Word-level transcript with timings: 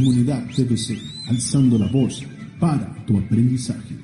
Comunidad 0.00 0.42
TBC, 0.46 0.98
alzando 1.28 1.76
la 1.76 1.86
voz 1.86 2.24
para 2.58 2.90
tu 3.04 3.18
aprendizaje. 3.18 3.98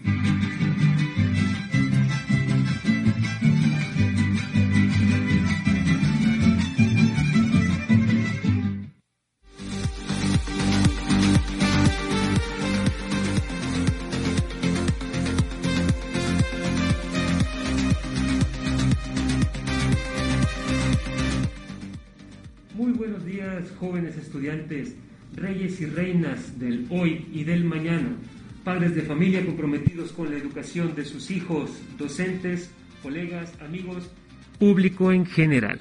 Muy 22.75 22.93
buenos 22.93 23.25
días, 23.25 23.71
jóvenes 23.81 24.19
estudiantes, 24.19 24.95
reyes 25.37 25.81
y 25.83 25.87
reinas 25.87 26.59
del 26.59 26.87
hoy 26.89 27.27
y 27.33 27.45
del 27.45 27.65
mañana, 27.65 28.17
padres 28.65 28.95
de 28.95 29.03
familia 29.03 29.45
comprometidos 29.45 30.13
con 30.13 30.31
la 30.31 30.39
educación 30.39 30.95
de 30.95 31.05
sus 31.05 31.31
hijos, 31.31 31.71
docentes, 31.99 32.71
colegas, 33.03 33.53
amigos, 33.61 34.11
público 34.59 35.13
en 35.13 35.27
general. 35.27 35.79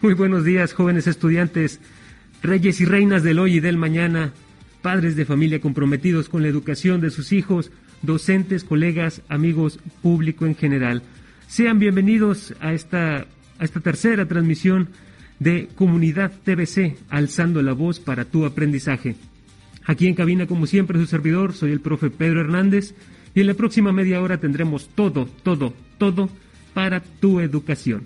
Muy 0.00 0.14
buenos 0.14 0.44
días, 0.44 0.72
jóvenes 0.72 1.08
estudiantes, 1.08 1.80
reyes 2.42 2.80
y 2.80 2.84
reinas 2.84 3.24
del 3.24 3.40
hoy 3.40 3.56
y 3.56 3.60
del 3.60 3.76
mañana, 3.76 4.32
padres 4.82 5.16
de 5.16 5.24
familia 5.24 5.60
comprometidos 5.60 6.28
con 6.28 6.42
la 6.42 6.48
educación 6.48 7.00
de 7.00 7.10
sus 7.10 7.32
hijos, 7.32 7.72
docentes, 8.02 8.62
colegas, 8.62 9.22
amigos, 9.28 9.80
público 10.00 10.46
en 10.46 10.54
general. 10.54 11.02
Sean 11.48 11.80
bienvenidos 11.80 12.54
a 12.60 12.72
esta, 12.72 13.26
a 13.58 13.64
esta 13.64 13.80
tercera 13.80 14.26
transmisión 14.26 14.90
de 15.38 15.68
Comunidad 15.74 16.32
TBC, 16.44 16.96
alzando 17.08 17.62
la 17.62 17.72
voz 17.72 18.00
para 18.00 18.24
tu 18.24 18.44
aprendizaje. 18.44 19.16
Aquí 19.84 20.06
en 20.06 20.14
cabina, 20.14 20.46
como 20.46 20.66
siempre, 20.66 20.98
su 20.98 21.06
servidor, 21.06 21.52
soy 21.52 21.72
el 21.72 21.80
profe 21.80 22.10
Pedro 22.10 22.40
Hernández, 22.40 22.94
y 23.34 23.40
en 23.40 23.48
la 23.48 23.54
próxima 23.54 23.92
media 23.92 24.20
hora 24.20 24.38
tendremos 24.38 24.88
todo, 24.94 25.28
todo, 25.42 25.74
todo 25.98 26.30
para 26.72 27.00
tu 27.00 27.40
educación. 27.40 28.02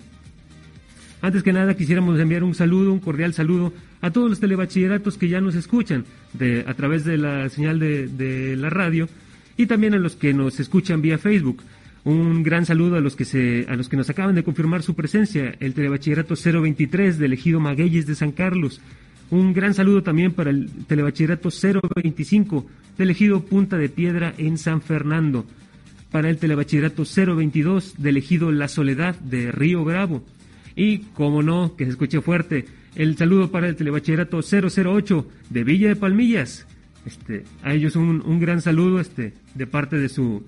Antes 1.21 1.43
que 1.43 1.53
nada, 1.53 1.75
quisiéramos 1.75 2.19
enviar 2.19 2.43
un 2.43 2.55
saludo, 2.55 2.93
un 2.93 2.99
cordial 2.99 3.33
saludo 3.33 3.73
a 4.01 4.11
todos 4.11 4.29
los 4.29 4.39
telebachilleratos 4.39 5.17
que 5.17 5.27
ya 5.27 5.41
nos 5.41 5.55
escuchan 5.55 6.05
de, 6.33 6.63
a 6.65 6.73
través 6.73 7.03
de 7.03 7.17
la 7.17 7.49
señal 7.49 7.79
de, 7.79 8.07
de 8.07 8.55
la 8.55 8.69
radio 8.69 9.09
y 9.57 9.65
también 9.65 9.93
a 9.93 9.99
los 9.99 10.15
que 10.15 10.33
nos 10.33 10.59
escuchan 10.59 11.01
vía 11.01 11.17
Facebook. 11.17 11.61
Un 12.05 12.43
gran 12.43 12.65
saludo 12.65 12.95
a 12.95 13.01
los 13.01 13.15
que 13.15 13.25
se, 13.25 13.65
a 13.67 13.75
los 13.75 13.89
que 13.89 13.97
nos 13.97 14.09
acaban 14.09 14.35
de 14.35 14.43
confirmar 14.43 14.83
su 14.83 14.95
presencia, 14.95 15.55
el 15.59 15.73
Telebachillerato 15.73 16.35
023 16.35 17.17
del 17.17 17.33
Ejido 17.33 17.59
Magueyes 17.59 18.07
de 18.07 18.15
San 18.15 18.31
Carlos. 18.31 18.81
Un 19.31 19.53
gran 19.53 19.73
saludo 19.73 20.01
también 20.01 20.31
para 20.31 20.49
el 20.49 20.69
Telebachillerato 20.87 21.49
025 21.49 22.65
del 22.97 23.11
Ejido 23.11 23.41
Punta 23.45 23.77
de 23.77 23.89
Piedra 23.89 24.33
en 24.37 24.57
San 24.57 24.81
Fernando. 24.81 25.45
Para 26.09 26.29
el 26.29 26.37
Telebachillerato 26.37 27.03
022 27.03 28.01
del 28.01 28.17
Ejido 28.17 28.51
La 28.51 28.67
Soledad 28.67 29.19
de 29.19 29.51
Río 29.51 29.83
Bravo. 29.83 30.23
Y, 30.75 30.99
como 31.13 31.43
no, 31.43 31.75
que 31.75 31.85
se 31.85 31.91
escuche 31.91 32.21
fuerte, 32.21 32.65
el 32.95 33.17
saludo 33.17 33.51
para 33.51 33.67
el 33.67 33.75
Telebachillerato 33.75 34.39
008 34.39 35.27
de 35.49 35.63
Villa 35.63 35.89
de 35.89 35.95
Palmillas. 35.95 36.65
Este, 37.05 37.43
a 37.61 37.73
ellos 37.73 37.95
un, 37.95 38.21
un 38.25 38.39
gran 38.39 38.61
saludo 38.61 38.99
este, 38.99 39.33
de 39.53 39.67
parte 39.67 39.97
de 39.97 40.09
su, 40.09 40.43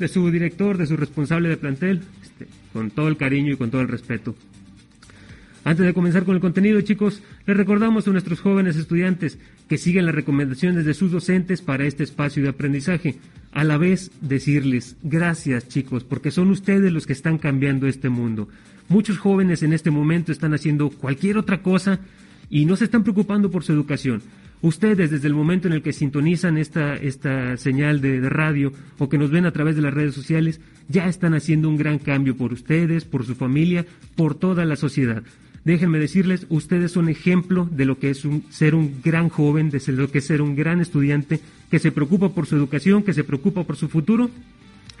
de 0.00 0.08
su 0.08 0.28
director, 0.30 0.78
de 0.78 0.86
su 0.86 0.96
responsable 0.96 1.48
de 1.48 1.56
plantel, 1.56 2.00
este, 2.22 2.48
con 2.72 2.90
todo 2.90 3.06
el 3.06 3.16
cariño 3.16 3.52
y 3.52 3.56
con 3.56 3.70
todo 3.70 3.82
el 3.82 3.88
respeto. 3.88 4.34
Antes 5.62 5.84
de 5.84 5.92
comenzar 5.92 6.24
con 6.24 6.34
el 6.34 6.40
contenido, 6.40 6.80
chicos, 6.80 7.22
les 7.46 7.56
recordamos 7.56 8.08
a 8.08 8.10
nuestros 8.10 8.40
jóvenes 8.40 8.76
estudiantes 8.76 9.38
que 9.68 9.76
siguen 9.76 10.06
las 10.06 10.14
recomendaciones 10.14 10.86
de 10.86 10.94
sus 10.94 11.12
docentes 11.12 11.60
para 11.60 11.84
este 11.84 12.02
espacio 12.02 12.42
de 12.42 12.48
aprendizaje. 12.48 13.16
A 13.52 13.62
la 13.62 13.76
vez, 13.76 14.10
decirles 14.22 14.96
gracias, 15.02 15.68
chicos, 15.68 16.02
porque 16.02 16.30
son 16.30 16.50
ustedes 16.50 16.90
los 16.90 17.06
que 17.06 17.12
están 17.12 17.36
cambiando 17.36 17.86
este 17.86 18.08
mundo. 18.08 18.48
Muchos 18.88 19.18
jóvenes 19.18 19.62
en 19.62 19.74
este 19.74 19.90
momento 19.90 20.32
están 20.32 20.54
haciendo 20.54 20.88
cualquier 20.88 21.36
otra 21.36 21.62
cosa 21.62 22.00
y 22.48 22.64
no 22.64 22.76
se 22.76 22.84
están 22.84 23.02
preocupando 23.02 23.50
por 23.50 23.62
su 23.62 23.72
educación. 23.72 24.22
Ustedes, 24.62 25.10
desde 25.10 25.26
el 25.26 25.34
momento 25.34 25.68
en 25.68 25.74
el 25.74 25.82
que 25.82 25.94
sintonizan 25.94 26.58
esta, 26.58 26.94
esta 26.94 27.56
señal 27.56 28.02
de, 28.02 28.28
radio 28.28 28.72
o 28.98 29.08
que 29.08 29.16
nos 29.16 29.30
ven 29.30 29.46
a 29.46 29.52
través 29.52 29.74
de 29.74 29.82
las 29.82 29.94
redes 29.94 30.14
sociales, 30.14 30.60
ya 30.88 31.08
están 31.08 31.32
haciendo 31.32 31.68
un 31.68 31.78
gran 31.78 31.98
cambio 31.98 32.36
por 32.36 32.52
ustedes, 32.52 33.06
por 33.06 33.24
su 33.24 33.34
familia, 33.34 33.86
por 34.16 34.34
toda 34.34 34.66
la 34.66 34.76
sociedad. 34.76 35.22
Déjenme 35.64 35.98
decirles, 35.98 36.46
ustedes 36.50 36.92
son 36.92 37.08
ejemplo 37.08 37.68
de 37.70 37.86
lo 37.86 37.98
que 37.98 38.10
es 38.10 38.24
un, 38.26 38.44
ser 38.50 38.74
un 38.74 39.00
gran 39.02 39.30
joven, 39.30 39.70
de 39.70 39.80
lo 39.92 40.10
que 40.10 40.18
es 40.18 40.26
ser 40.26 40.42
un 40.42 40.54
gran 40.56 40.80
estudiante, 40.80 41.40
que 41.70 41.78
se 41.78 41.92
preocupa 41.92 42.30
por 42.30 42.46
su 42.46 42.56
educación, 42.56 43.02
que 43.02 43.14
se 43.14 43.24
preocupa 43.24 43.64
por 43.64 43.76
su 43.76 43.88
futuro. 43.88 44.30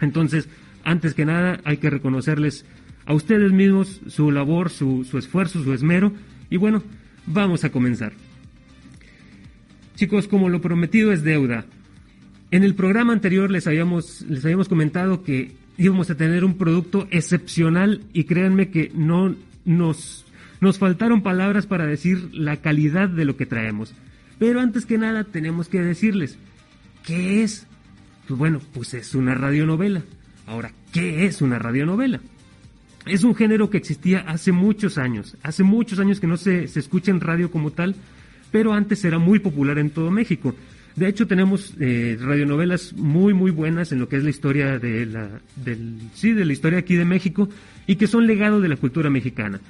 Entonces, 0.00 0.48
antes 0.84 1.12
que 1.12 1.26
nada, 1.26 1.60
hay 1.64 1.76
que 1.76 1.90
reconocerles 1.90 2.64
a 3.04 3.12
ustedes 3.12 3.52
mismos 3.52 4.00
su 4.06 4.30
labor, 4.30 4.70
su, 4.70 5.04
su 5.04 5.18
esfuerzo, 5.18 5.62
su 5.62 5.74
esmero. 5.74 6.12
Y 6.48 6.56
bueno, 6.56 6.82
vamos 7.26 7.64
a 7.64 7.70
comenzar. 7.70 8.12
Chicos, 10.00 10.28
como 10.28 10.48
lo 10.48 10.62
prometido 10.62 11.12
es 11.12 11.24
deuda. 11.24 11.66
En 12.50 12.64
el 12.64 12.74
programa 12.74 13.12
anterior 13.12 13.50
les 13.50 13.66
habíamos, 13.66 14.22
les 14.22 14.42
habíamos 14.46 14.66
comentado 14.66 15.22
que 15.22 15.52
íbamos 15.76 16.08
a 16.08 16.14
tener 16.14 16.42
un 16.42 16.56
producto 16.56 17.06
excepcional 17.10 18.00
y 18.14 18.24
créanme 18.24 18.70
que 18.70 18.90
no 18.94 19.36
nos, 19.66 20.24
nos 20.62 20.78
faltaron 20.78 21.20
palabras 21.22 21.66
para 21.66 21.84
decir 21.84 22.30
la 22.32 22.56
calidad 22.62 23.10
de 23.10 23.26
lo 23.26 23.36
que 23.36 23.44
traemos. 23.44 23.92
Pero 24.38 24.60
antes 24.60 24.86
que 24.86 24.96
nada 24.96 25.24
tenemos 25.24 25.68
que 25.68 25.82
decirles, 25.82 26.38
¿qué 27.04 27.42
es? 27.42 27.66
Pues 28.26 28.38
bueno, 28.38 28.62
pues 28.72 28.94
es 28.94 29.14
una 29.14 29.34
radionovela. 29.34 30.02
Ahora, 30.46 30.72
¿qué 30.94 31.26
es 31.26 31.42
una 31.42 31.58
radionovela? 31.58 32.20
Es 33.04 33.22
un 33.22 33.34
género 33.34 33.68
que 33.68 33.76
existía 33.76 34.20
hace 34.20 34.50
muchos 34.50 34.96
años, 34.96 35.36
hace 35.42 35.62
muchos 35.62 35.98
años 35.98 36.20
que 36.20 36.26
no 36.26 36.38
se, 36.38 36.68
se 36.68 36.80
escucha 36.80 37.10
en 37.10 37.20
radio 37.20 37.50
como 37.50 37.70
tal, 37.70 37.96
pero 38.50 38.72
antes 38.72 39.04
era 39.04 39.18
muy 39.18 39.38
popular 39.38 39.78
en 39.78 39.90
todo 39.90 40.10
México. 40.10 40.54
De 40.96 41.08
hecho, 41.08 41.26
tenemos 41.26 41.74
eh, 41.78 42.18
radionovelas 42.20 42.92
muy, 42.94 43.32
muy 43.32 43.50
buenas 43.50 43.92
en 43.92 44.00
lo 44.00 44.08
que 44.08 44.16
es 44.16 44.24
la 44.24 44.30
historia 44.30 44.78
de 44.78 45.06
la, 45.06 45.28
del, 45.56 45.98
sí, 46.14 46.32
de 46.32 46.44
la 46.44 46.52
historia 46.52 46.80
aquí 46.80 46.96
de 46.96 47.04
México 47.04 47.48
y 47.86 47.96
que 47.96 48.06
son 48.06 48.26
legado 48.26 48.60
de 48.60 48.68
la 48.68 48.76
cultura 48.76 49.08
mexicana. 49.08 49.60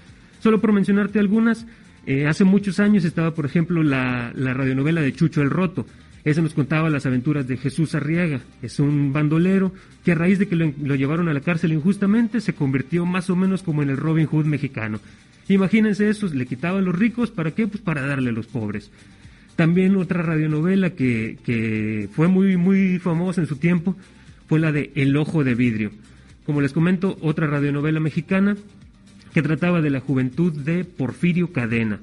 Solo 0.41 0.61
por 0.61 0.73
mencionarte 0.73 1.19
algunas, 1.19 1.67
eh, 2.07 2.27
hace 2.27 2.45
muchos 2.45 2.81
años 2.81 3.05
estaba, 3.05 3.35
por 3.35 3.45
ejemplo, 3.45 3.83
la, 3.83 4.33
la 4.35 4.55
radionovela 4.55 5.03
de 5.03 5.13
Chucho 5.13 5.43
el 5.43 5.51
Roto. 5.51 5.87
Esa 6.25 6.43
nos 6.43 6.55
contaba 6.55 6.91
las 6.91 7.07
aventuras 7.07 7.47
de 7.47 7.57
Jesús 7.57 7.95
Arriaga. 7.95 8.41
Es 8.63 8.79
un 8.79 9.13
bandolero 9.13 9.73
que 10.05 10.13
a 10.13 10.15
raíz 10.15 10.39
de 10.39 10.49
que 10.49 10.57
lo, 10.57 10.73
lo 10.83 10.95
llevaron 10.95 11.29
a 11.29 11.35
la 11.35 11.41
cárcel 11.41 11.73
injustamente 11.73 12.41
se 12.41 12.55
convirtió 12.55 13.07
más 13.07 13.31
o 13.31 13.37
menos 13.37 13.63
como 13.63 13.83
en 13.83 13.91
el 13.91 13.97
Robin 13.97 14.27
Hood 14.27 14.47
mexicano. 14.47 15.01
Imagínense 15.55 16.09
eso, 16.09 16.29
le 16.29 16.47
quitaban 16.47 16.85
los 16.85 16.97
ricos, 16.97 17.31
¿para 17.31 17.51
qué? 17.51 17.67
Pues 17.67 17.83
para 17.83 18.07
darle 18.07 18.31
a 18.31 18.33
los 18.33 18.47
pobres. 18.47 18.91
También 19.57 19.97
otra 19.97 20.23
radionovela 20.23 20.91
que, 20.91 21.39
que 21.45 22.09
fue 22.13 22.29
muy, 22.29 22.57
muy 22.57 22.99
famosa 22.99 23.41
en 23.41 23.47
su 23.47 23.57
tiempo 23.57 23.97
fue 24.49 24.61
la 24.61 24.71
de 24.73 24.93
El 24.95 25.17
Ojo 25.17 25.43
de 25.43 25.55
Vidrio. 25.55 25.91
Como 26.47 26.61
les 26.61 26.73
comento, 26.73 27.19
otra 27.21 27.47
radionovela 27.47 28.01
mexicana 28.01 28.57
que 29.35 29.43
trataba 29.43 29.81
de 29.81 29.91
la 29.91 30.01
juventud 30.01 30.53
de 30.53 30.85
Porfirio 30.85 31.53
Cadena. 31.53 32.01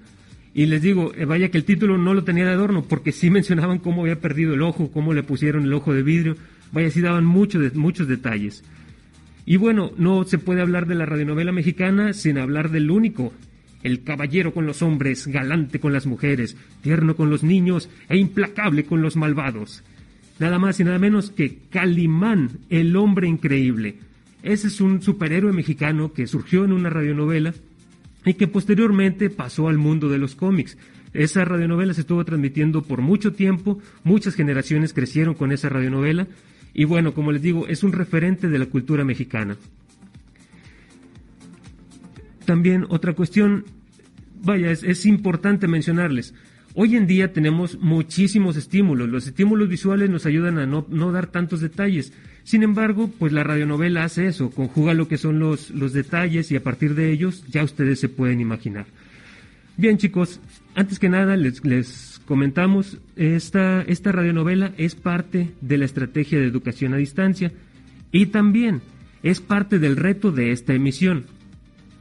Y 0.54 0.66
les 0.66 0.82
digo, 0.82 1.14
eh, 1.16 1.26
vaya 1.26 1.50
que 1.50 1.58
el 1.58 1.64
título 1.66 1.98
no 1.98 2.14
lo 2.14 2.24
tenía 2.24 2.46
de 2.46 2.52
adorno, 2.52 2.84
porque 2.84 3.12
sí 3.12 3.30
mencionaban 3.32 3.80
cómo 3.80 4.02
había 4.02 4.20
perdido 4.20 4.54
el 4.56 4.62
ojo, 4.62 4.92
cómo 4.92 5.14
le 5.14 5.24
pusieron 5.24 5.64
el 5.64 5.74
ojo 5.74 5.94
de 5.94 6.04
vidrio, 6.04 6.36
vaya, 6.72 6.90
sí 6.92 7.00
daban 7.00 7.26
muchos 7.26 8.08
detalles. 8.08 8.64
Y 9.46 9.56
bueno, 9.56 9.92
no 9.98 10.26
se 10.26 10.40
puede 10.40 10.62
hablar 10.62 10.88
de 10.88 10.96
la 10.96 11.06
radionovela 11.06 11.54
mexicana 11.54 12.12
sin 12.12 12.38
hablar 12.38 12.70
del 12.70 12.92
único, 12.92 13.32
el 13.84 14.04
caballero 14.04 14.54
con 14.54 14.66
los 14.66 14.82
hombres, 14.82 15.28
galante 15.28 15.80
con 15.80 15.94
las 15.94 16.06
mujeres, 16.06 16.58
tierno 16.82 17.16
con 17.16 17.30
los 17.30 17.44
niños 17.44 17.90
e 18.10 18.18
implacable 18.18 18.86
con 18.86 19.02
los 19.02 19.16
malvados. 19.16 19.84
Nada 20.40 20.60
más 20.60 20.80
y 20.80 20.84
nada 20.84 21.00
menos 21.00 21.32
que 21.32 21.60
Calimán, 21.70 22.60
el 22.70 22.96
hombre 22.96 23.28
increíble. 23.28 23.96
Ese 24.44 24.68
es 24.68 24.82
un 24.82 25.02
superhéroe 25.02 25.52
mexicano 25.52 26.14
que 26.14 26.28
surgió 26.28 26.64
en 26.64 26.74
una 26.74 26.90
radionovela 26.90 27.54
y 28.26 28.36
que 28.36 28.48
posteriormente 28.48 29.30
pasó 29.30 29.68
al 29.68 29.78
mundo 29.78 30.10
de 30.10 30.20
los 30.20 30.36
cómics. 30.36 30.78
Esa 31.14 31.46
radionovela 31.46 31.94
se 31.94 32.02
estuvo 32.02 32.24
transmitiendo 32.24 32.84
por 32.84 33.02
mucho 33.02 33.34
tiempo, 33.34 33.80
muchas 34.04 34.36
generaciones 34.36 34.94
crecieron 34.94 35.34
con 35.34 35.52
esa 35.52 35.70
radionovela 35.70 36.28
y 36.74 36.86
bueno, 36.86 37.14
como 37.14 37.32
les 37.32 37.42
digo, 37.42 37.68
es 37.68 37.84
un 37.84 37.92
referente 37.92 38.48
de 38.48 38.60
la 38.60 38.68
cultura 38.68 39.04
mexicana. 39.04 39.58
También 42.48 42.86
otra 42.88 43.12
cuestión, 43.12 43.66
vaya, 44.42 44.72
es, 44.72 45.06
importante 45.06 45.68
mencionarles. 45.68 46.34
Hoy 46.76 46.96
en 46.96 47.06
día 47.06 47.34
tenemos 47.34 47.78
muchísimos 47.78 48.56
estímulos. 48.56 49.10
Los 49.10 49.28
estímulos 49.28 49.68
visuales 49.68 50.10
nos 50.10 50.26
ayudan 50.26 50.58
a 50.58 50.66
no, 50.66 51.12
dar 51.12 51.28
tantos 51.28 51.60
detalles. 51.60 52.14
Sin 52.46 52.64
embargo, 52.64 53.12
pues 53.20 53.34
la 53.34 53.44
radionovela 53.44 54.06
hace 54.06 54.28
eso, 54.28 54.50
conjuga 54.50 54.94
lo 54.94 55.10
que 55.10 55.18
son 55.18 55.40
los, 55.40 55.74
detalles 55.92 56.50
y 56.50 56.56
a 56.56 56.64
partir 56.64 56.96
de 56.96 57.12
ellos 57.12 57.44
ya 57.50 57.66
ustedes 57.66 58.00
se 58.00 58.08
pueden 58.08 58.40
imaginar. 58.40 58.86
Bien 59.76 59.98
chicos, 59.98 60.40
antes 60.74 61.00
que 61.00 61.10
nada 61.10 61.36
les, 61.36 61.66
les 61.66 62.22
comentamos, 62.26 62.98
esta, 63.18 63.82
esta 63.82 64.14
radionovela 64.14 64.72
es 64.78 64.96
parte 64.96 65.52
de 65.60 65.78
la 65.78 65.84
estrategia 65.84 66.40
de 66.40 66.48
educación 66.48 66.94
a 66.94 66.98
distancia 66.98 67.52
y 68.14 68.28
también 68.28 68.80
es 69.22 69.42
parte 69.42 69.80
del 69.80 69.98
reto 69.98 70.32
de 70.32 70.54
esta 70.54 70.74
emisión. 70.74 71.26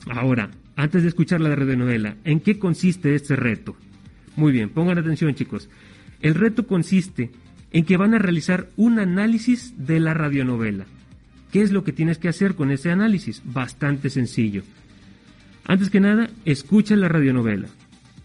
Ahora, 0.06 0.50
antes 0.76 1.03
de 1.03 1.08
escuchar 1.08 1.41
la 1.41 1.55
radionovela, 1.55 2.17
¿en 2.25 2.41
qué 2.41 2.58
consiste 2.58 3.14
este 3.14 3.35
reto? 3.35 3.76
Muy 4.37 4.53
bien, 4.53 4.70
pongan 4.70 4.99
atención 4.99 5.35
chicos. 5.35 5.69
El 6.20 6.35
reto 6.35 6.67
consiste 6.67 7.31
en 7.73 7.85
que 7.85 7.97
van 7.97 8.14
a 8.14 8.19
realizar 8.19 8.69
un 8.76 8.99
análisis 8.99 9.75
de 9.76 10.00
la 10.00 10.14
radionovela. 10.14 10.87
¿Qué 11.50 11.62
es 11.62 11.73
lo 11.73 11.85
que 11.85 11.93
tienes 11.93 12.19
que 12.19 12.29
hacer 12.29 12.55
con 12.55 12.70
ese 12.70 12.91
análisis? 12.91 13.43
Bastante 13.44 14.11
sencillo. 14.11 14.62
Antes 15.64 15.91
que 15.91 16.00
nada, 16.00 16.31
escucha 16.44 16.94
la 16.97 17.08
radionovela. 17.08 17.69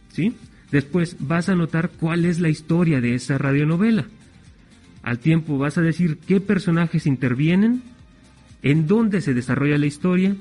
¿Sí? 0.10 0.36
Después 0.72 1.18
vas 1.20 1.50
a 1.50 1.56
notar 1.56 1.90
cuál 1.90 2.26
es 2.26 2.40
la 2.40 2.50
historia 2.50 3.02
de 3.02 3.16
esa 3.16 3.38
radionovela. 3.38 4.06
Al 5.04 5.20
tiempo 5.20 5.58
vas 5.58 5.78
a 5.78 5.82
decir 5.82 6.18
qué 6.18 6.40
personajes 6.40 7.08
intervienen, 7.08 7.82
en 8.62 8.86
dónde 8.86 9.22
se 9.22 9.34
desarrolla 9.34 9.78
la 9.78 9.88
historia 9.88 10.36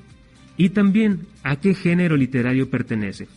y 0.60 0.68
también 0.68 1.20
a 1.42 1.56
qué 1.56 1.72
género 1.72 2.18
literario 2.18 2.68
pertenece. 2.68 3.28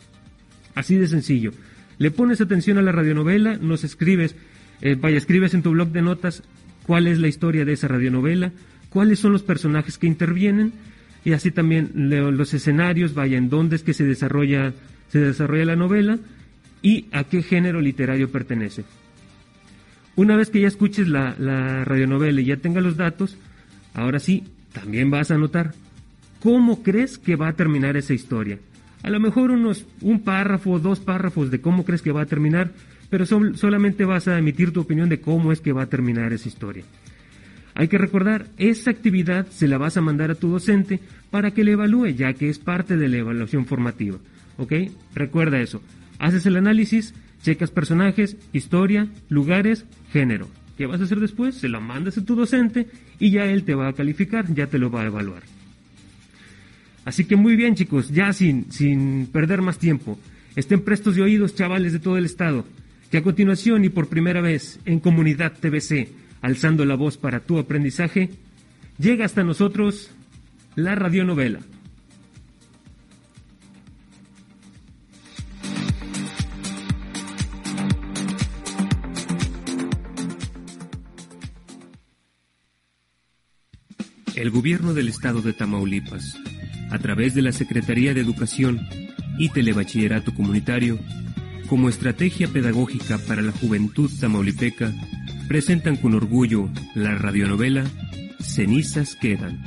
Así 0.75 0.97
de 0.97 1.07
sencillo. 1.07 1.53
Le 1.97 2.11
pones 2.11 2.41
atención 2.41 2.77
a 2.77 2.81
la 2.81 2.91
radionovela, 2.91 3.55
nos 3.55 3.85
escribes, 3.85 4.35
eh, 4.81 4.97
vaya, 4.99 5.19
escribes 5.19 5.53
en 5.53 5.63
tu 5.63 5.71
blog 5.71 5.87
de 5.93 6.01
notas 6.01 6.43
cuál 6.85 7.07
es 7.07 7.19
la 7.19 7.29
historia 7.29 7.63
de 7.63 7.71
esa 7.71 7.87
radionovela, 7.87 8.51
cuáles 8.89 9.19
son 9.19 9.31
los 9.31 9.41
personajes 9.41 9.97
que 9.97 10.05
intervienen 10.05 10.73
y 11.23 11.31
así 11.31 11.49
también 11.49 11.91
los 11.95 12.53
escenarios, 12.53 13.13
vaya, 13.13 13.37
en 13.37 13.47
dónde 13.47 13.77
es 13.77 13.83
que 13.83 13.93
se 13.93 14.03
desarrolla, 14.03 14.73
se 15.07 15.19
desarrolla 15.19 15.63
la 15.63 15.77
novela 15.77 16.19
y 16.81 17.05
a 17.13 17.23
qué 17.23 17.41
género 17.41 17.79
literario 17.79 18.33
pertenece. 18.33 18.83
Una 20.17 20.35
vez 20.35 20.49
que 20.49 20.59
ya 20.59 20.67
escuches 20.67 21.07
la, 21.07 21.37
la 21.39 21.85
radionovela 21.85 22.41
y 22.41 22.45
ya 22.47 22.57
tengas 22.57 22.83
los 22.83 22.97
datos, 22.97 23.37
ahora 23.93 24.19
sí, 24.19 24.43
también 24.73 25.09
vas 25.09 25.31
a 25.31 25.35
anotar 25.35 25.71
cómo 26.43 26.83
crees 26.83 27.17
que 27.17 27.37
va 27.37 27.47
a 27.47 27.53
terminar 27.53 27.95
esa 27.95 28.13
historia. 28.13 28.59
A 29.01 29.09
lo 29.09 29.21
mejor 29.21 29.51
unos 29.51 29.85
un 30.01 30.19
párrafo 30.19 30.77
dos 30.77 30.99
párrafos 30.99 31.49
de 31.49 31.61
cómo 31.61 31.85
crees 31.85 32.01
que 32.01 32.11
va 32.11 32.23
a 32.23 32.25
terminar, 32.25 32.71
pero 33.09 33.25
solamente 33.25 34.03
vas 34.03 34.27
a 34.27 34.37
emitir 34.37 34.73
tu 34.73 34.81
opinión 34.81 35.07
de 35.07 35.21
cómo 35.21 35.53
es 35.53 35.61
que 35.61 35.71
va 35.71 35.83
a 35.83 35.89
terminar 35.89 36.33
esa 36.33 36.49
historia. 36.49 36.83
Hay 37.75 37.87
que 37.87 37.97
recordar, 37.97 38.47
esa 38.57 38.91
actividad 38.91 39.47
se 39.47 39.69
la 39.69 39.77
vas 39.77 39.95
a 39.95 40.01
mandar 40.01 40.31
a 40.31 40.35
tu 40.35 40.49
docente 40.49 40.99
para 41.31 41.51
que 41.51 41.63
le 41.63 41.71
evalúe, 41.71 42.07
ya 42.07 42.33
que 42.33 42.49
es 42.49 42.59
parte 42.59 42.97
de 42.97 43.07
la 43.07 43.17
evaluación 43.17 43.65
formativa. 43.65 44.17
¿Ok? 44.57 44.73
Recuerda 45.15 45.61
eso. 45.61 45.81
Haces 46.19 46.45
el 46.45 46.57
análisis, 46.57 47.13
checas 47.41 47.71
personajes, 47.71 48.35
historia, 48.51 49.07
lugares, 49.29 49.85
género. 50.11 50.49
¿Qué 50.77 50.87
vas 50.87 50.99
a 50.99 51.05
hacer 51.05 51.21
después? 51.21 51.55
Se 51.55 51.69
la 51.69 51.79
mandas 51.79 52.17
a 52.17 52.25
tu 52.25 52.35
docente 52.35 52.87
y 53.17 53.31
ya 53.31 53.45
él 53.45 53.63
te 53.63 53.75
va 53.75 53.87
a 53.87 53.93
calificar, 53.93 54.53
ya 54.53 54.67
te 54.67 54.77
lo 54.77 54.91
va 54.91 55.03
a 55.03 55.05
evaluar. 55.05 55.43
Así 57.05 57.25
que 57.25 57.35
muy 57.35 57.55
bien 57.55 57.75
chicos, 57.75 58.09
ya 58.09 58.31
sin, 58.33 58.71
sin 58.71 59.27
perder 59.27 59.61
más 59.61 59.77
tiempo, 59.77 60.17
estén 60.55 60.81
prestos 60.81 61.15
de 61.15 61.21
oídos 61.21 61.55
chavales 61.55 61.91
de 61.94 62.00
todo 62.00 62.17
el 62.17 62.25
estado, 62.25 62.65
que 63.11 63.17
a 63.17 63.23
continuación 63.23 63.83
y 63.83 63.89
por 63.89 64.07
primera 64.07 64.41
vez 64.41 64.79
en 64.85 65.00
Comunidad 65.00 65.53
TBC, 65.59 66.09
alzando 66.41 66.85
la 66.85 66.95
voz 66.95 67.17
para 67.17 67.41
tu 67.41 67.57
aprendizaje, 67.57 68.29
llega 68.97 69.25
hasta 69.25 69.44
nosotros 69.44 70.11
la 70.75 70.95
radionovela. 70.95 71.59
El 84.35 84.50
gobierno 84.50 84.94
del 84.94 85.09
estado 85.09 85.41
de 85.41 85.53
Tamaulipas, 85.53 86.38
a 86.93 86.99
través 86.99 87.33
de 87.33 87.41
la 87.41 87.51
Secretaría 87.51 88.13
de 88.13 88.21
Educación 88.21 88.87
y 89.39 89.49
Telebachillerato 89.49 90.33
Comunitario, 90.35 90.99
como 91.67 91.89
estrategia 91.89 92.47
pedagógica 92.47 93.17
para 93.17 93.41
la 93.41 93.51
juventud 93.51 94.11
tamaulipeca, 94.19 94.93
presentan 95.47 95.95
con 95.97 96.13
orgullo 96.13 96.69
la 96.93 97.15
radionovela 97.15 97.83
Cenizas 98.39 99.15
Quedan, 99.15 99.63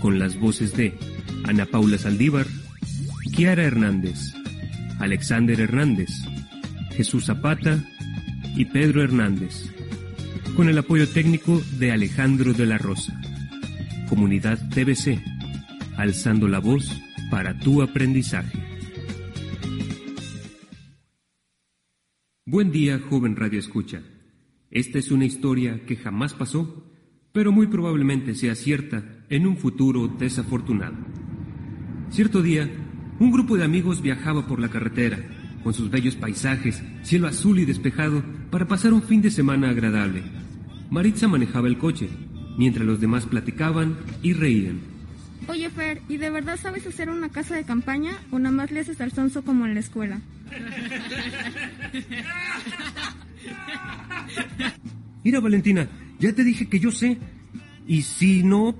con 0.00 0.20
las 0.20 0.38
voces 0.38 0.76
de 0.76 0.96
Ana 1.42 1.66
Paula 1.66 1.98
Saldívar, 1.98 2.46
Kiara 3.34 3.64
Hernández, 3.64 4.32
Alexander 5.00 5.60
Hernández, 5.60 6.10
Jesús 6.92 7.24
Zapata 7.24 7.82
y 8.54 8.66
Pedro 8.66 9.02
Hernández, 9.02 9.72
con 10.54 10.68
el 10.68 10.78
apoyo 10.78 11.08
técnico 11.08 11.60
de 11.80 11.90
Alejandro 11.90 12.52
de 12.52 12.66
la 12.66 12.78
Rosa. 12.78 13.20
Comunidad 14.08 14.60
TBC, 14.68 15.33
alzando 15.96 16.48
la 16.48 16.58
voz 16.58 17.00
para 17.30 17.58
tu 17.58 17.82
aprendizaje. 17.82 18.58
Buen 22.46 22.70
día, 22.72 23.00
joven 23.08 23.36
Radio 23.36 23.58
Escucha. 23.58 24.02
Esta 24.70 24.98
es 24.98 25.10
una 25.10 25.24
historia 25.24 25.84
que 25.86 25.96
jamás 25.96 26.34
pasó, 26.34 26.90
pero 27.32 27.52
muy 27.52 27.68
probablemente 27.68 28.34
sea 28.34 28.54
cierta 28.54 29.24
en 29.28 29.46
un 29.46 29.56
futuro 29.56 30.08
desafortunado. 30.08 30.96
Cierto 32.10 32.42
día, 32.42 32.70
un 33.18 33.30
grupo 33.30 33.56
de 33.56 33.64
amigos 33.64 34.02
viajaba 34.02 34.46
por 34.46 34.60
la 34.60 34.68
carretera, 34.68 35.18
con 35.62 35.72
sus 35.72 35.90
bellos 35.90 36.16
paisajes, 36.16 36.82
cielo 37.02 37.26
azul 37.28 37.58
y 37.58 37.64
despejado, 37.64 38.22
para 38.50 38.68
pasar 38.68 38.92
un 38.92 39.02
fin 39.02 39.22
de 39.22 39.30
semana 39.30 39.70
agradable. 39.70 40.22
Maritza 40.90 41.26
manejaba 41.26 41.68
el 41.68 41.78
coche, 41.78 42.08
mientras 42.58 42.86
los 42.86 43.00
demás 43.00 43.26
platicaban 43.26 43.96
y 44.22 44.32
reían. 44.32 44.93
Oye, 45.48 45.70
Fer, 45.70 46.00
¿y 46.08 46.16
de 46.16 46.30
verdad 46.30 46.58
sabes 46.60 46.86
hacer 46.86 47.10
una 47.10 47.28
casa 47.28 47.54
de 47.54 47.64
campaña 47.64 48.12
o 48.30 48.38
nada 48.38 48.54
más 48.54 48.70
le 48.70 48.80
haces 48.80 49.00
al 49.00 49.12
sonso 49.12 49.42
como 49.44 49.66
en 49.66 49.74
la 49.74 49.80
escuela? 49.80 50.20
Mira, 55.22 55.40
Valentina, 55.40 55.88
ya 56.18 56.32
te 56.32 56.44
dije 56.44 56.68
que 56.68 56.78
yo 56.78 56.90
sé. 56.90 57.18
Y 57.86 58.02
si 58.02 58.42
no, 58.42 58.74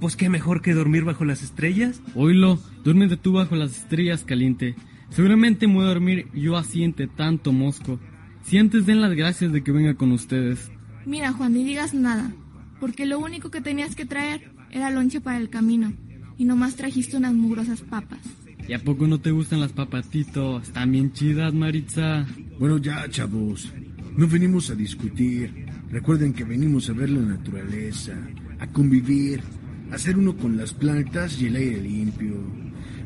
pues 0.00 0.16
qué 0.16 0.28
mejor 0.28 0.62
que 0.62 0.74
dormir 0.74 1.04
bajo 1.04 1.24
las 1.24 1.42
estrellas. 1.42 2.00
Oílo, 2.14 2.58
duérmete 2.84 3.16
tú 3.16 3.32
bajo 3.32 3.56
las 3.56 3.76
estrellas, 3.76 4.24
caliente. 4.24 4.74
Seguramente 5.10 5.66
me 5.66 5.74
voy 5.74 5.84
a 5.84 5.88
dormir 5.88 6.28
yo 6.32 6.56
así 6.56 6.82
entre 6.82 7.06
tanto 7.06 7.52
mosco. 7.52 8.00
Si 8.44 8.58
antes 8.58 8.86
den 8.86 9.00
las 9.00 9.12
gracias 9.12 9.52
de 9.52 9.62
que 9.62 9.72
venga 9.72 9.94
con 9.94 10.12
ustedes. 10.12 10.70
Mira, 11.04 11.32
Juan, 11.32 11.52
ni 11.52 11.64
digas 11.64 11.94
nada, 11.94 12.32
porque 12.80 13.06
lo 13.06 13.18
único 13.18 13.50
que 13.50 13.60
tenías 13.60 13.94
que 13.94 14.06
traer 14.06 14.51
era 14.72 14.90
lonche 14.90 15.20
para 15.20 15.38
el 15.38 15.50
camino, 15.50 15.92
y 16.38 16.44
nomás 16.44 16.76
trajiste 16.76 17.16
unas 17.16 17.34
mugrosas 17.34 17.82
papas. 17.82 18.20
¿Y 18.66 18.72
a 18.74 18.78
poco 18.78 19.06
no 19.06 19.20
te 19.20 19.30
gustan 19.30 19.60
las 19.60 19.72
papatitos? 19.72 20.62
Están 20.62 20.92
bien 20.92 21.12
chidas, 21.12 21.52
Maritza. 21.52 22.26
Bueno, 22.58 22.78
ya, 22.78 23.08
chavos. 23.08 23.72
No 24.16 24.26
venimos 24.26 24.70
a 24.70 24.74
discutir. 24.74 25.66
Recuerden 25.90 26.32
que 26.32 26.44
venimos 26.44 26.88
a 26.88 26.92
ver 26.92 27.10
la 27.10 27.20
naturaleza, 27.20 28.12
a 28.60 28.66
convivir, 28.68 29.42
a 29.90 29.98
ser 29.98 30.16
uno 30.16 30.36
con 30.36 30.56
las 30.56 30.72
plantas 30.72 31.40
y 31.40 31.46
el 31.46 31.56
aire 31.56 31.82
limpio. 31.82 32.36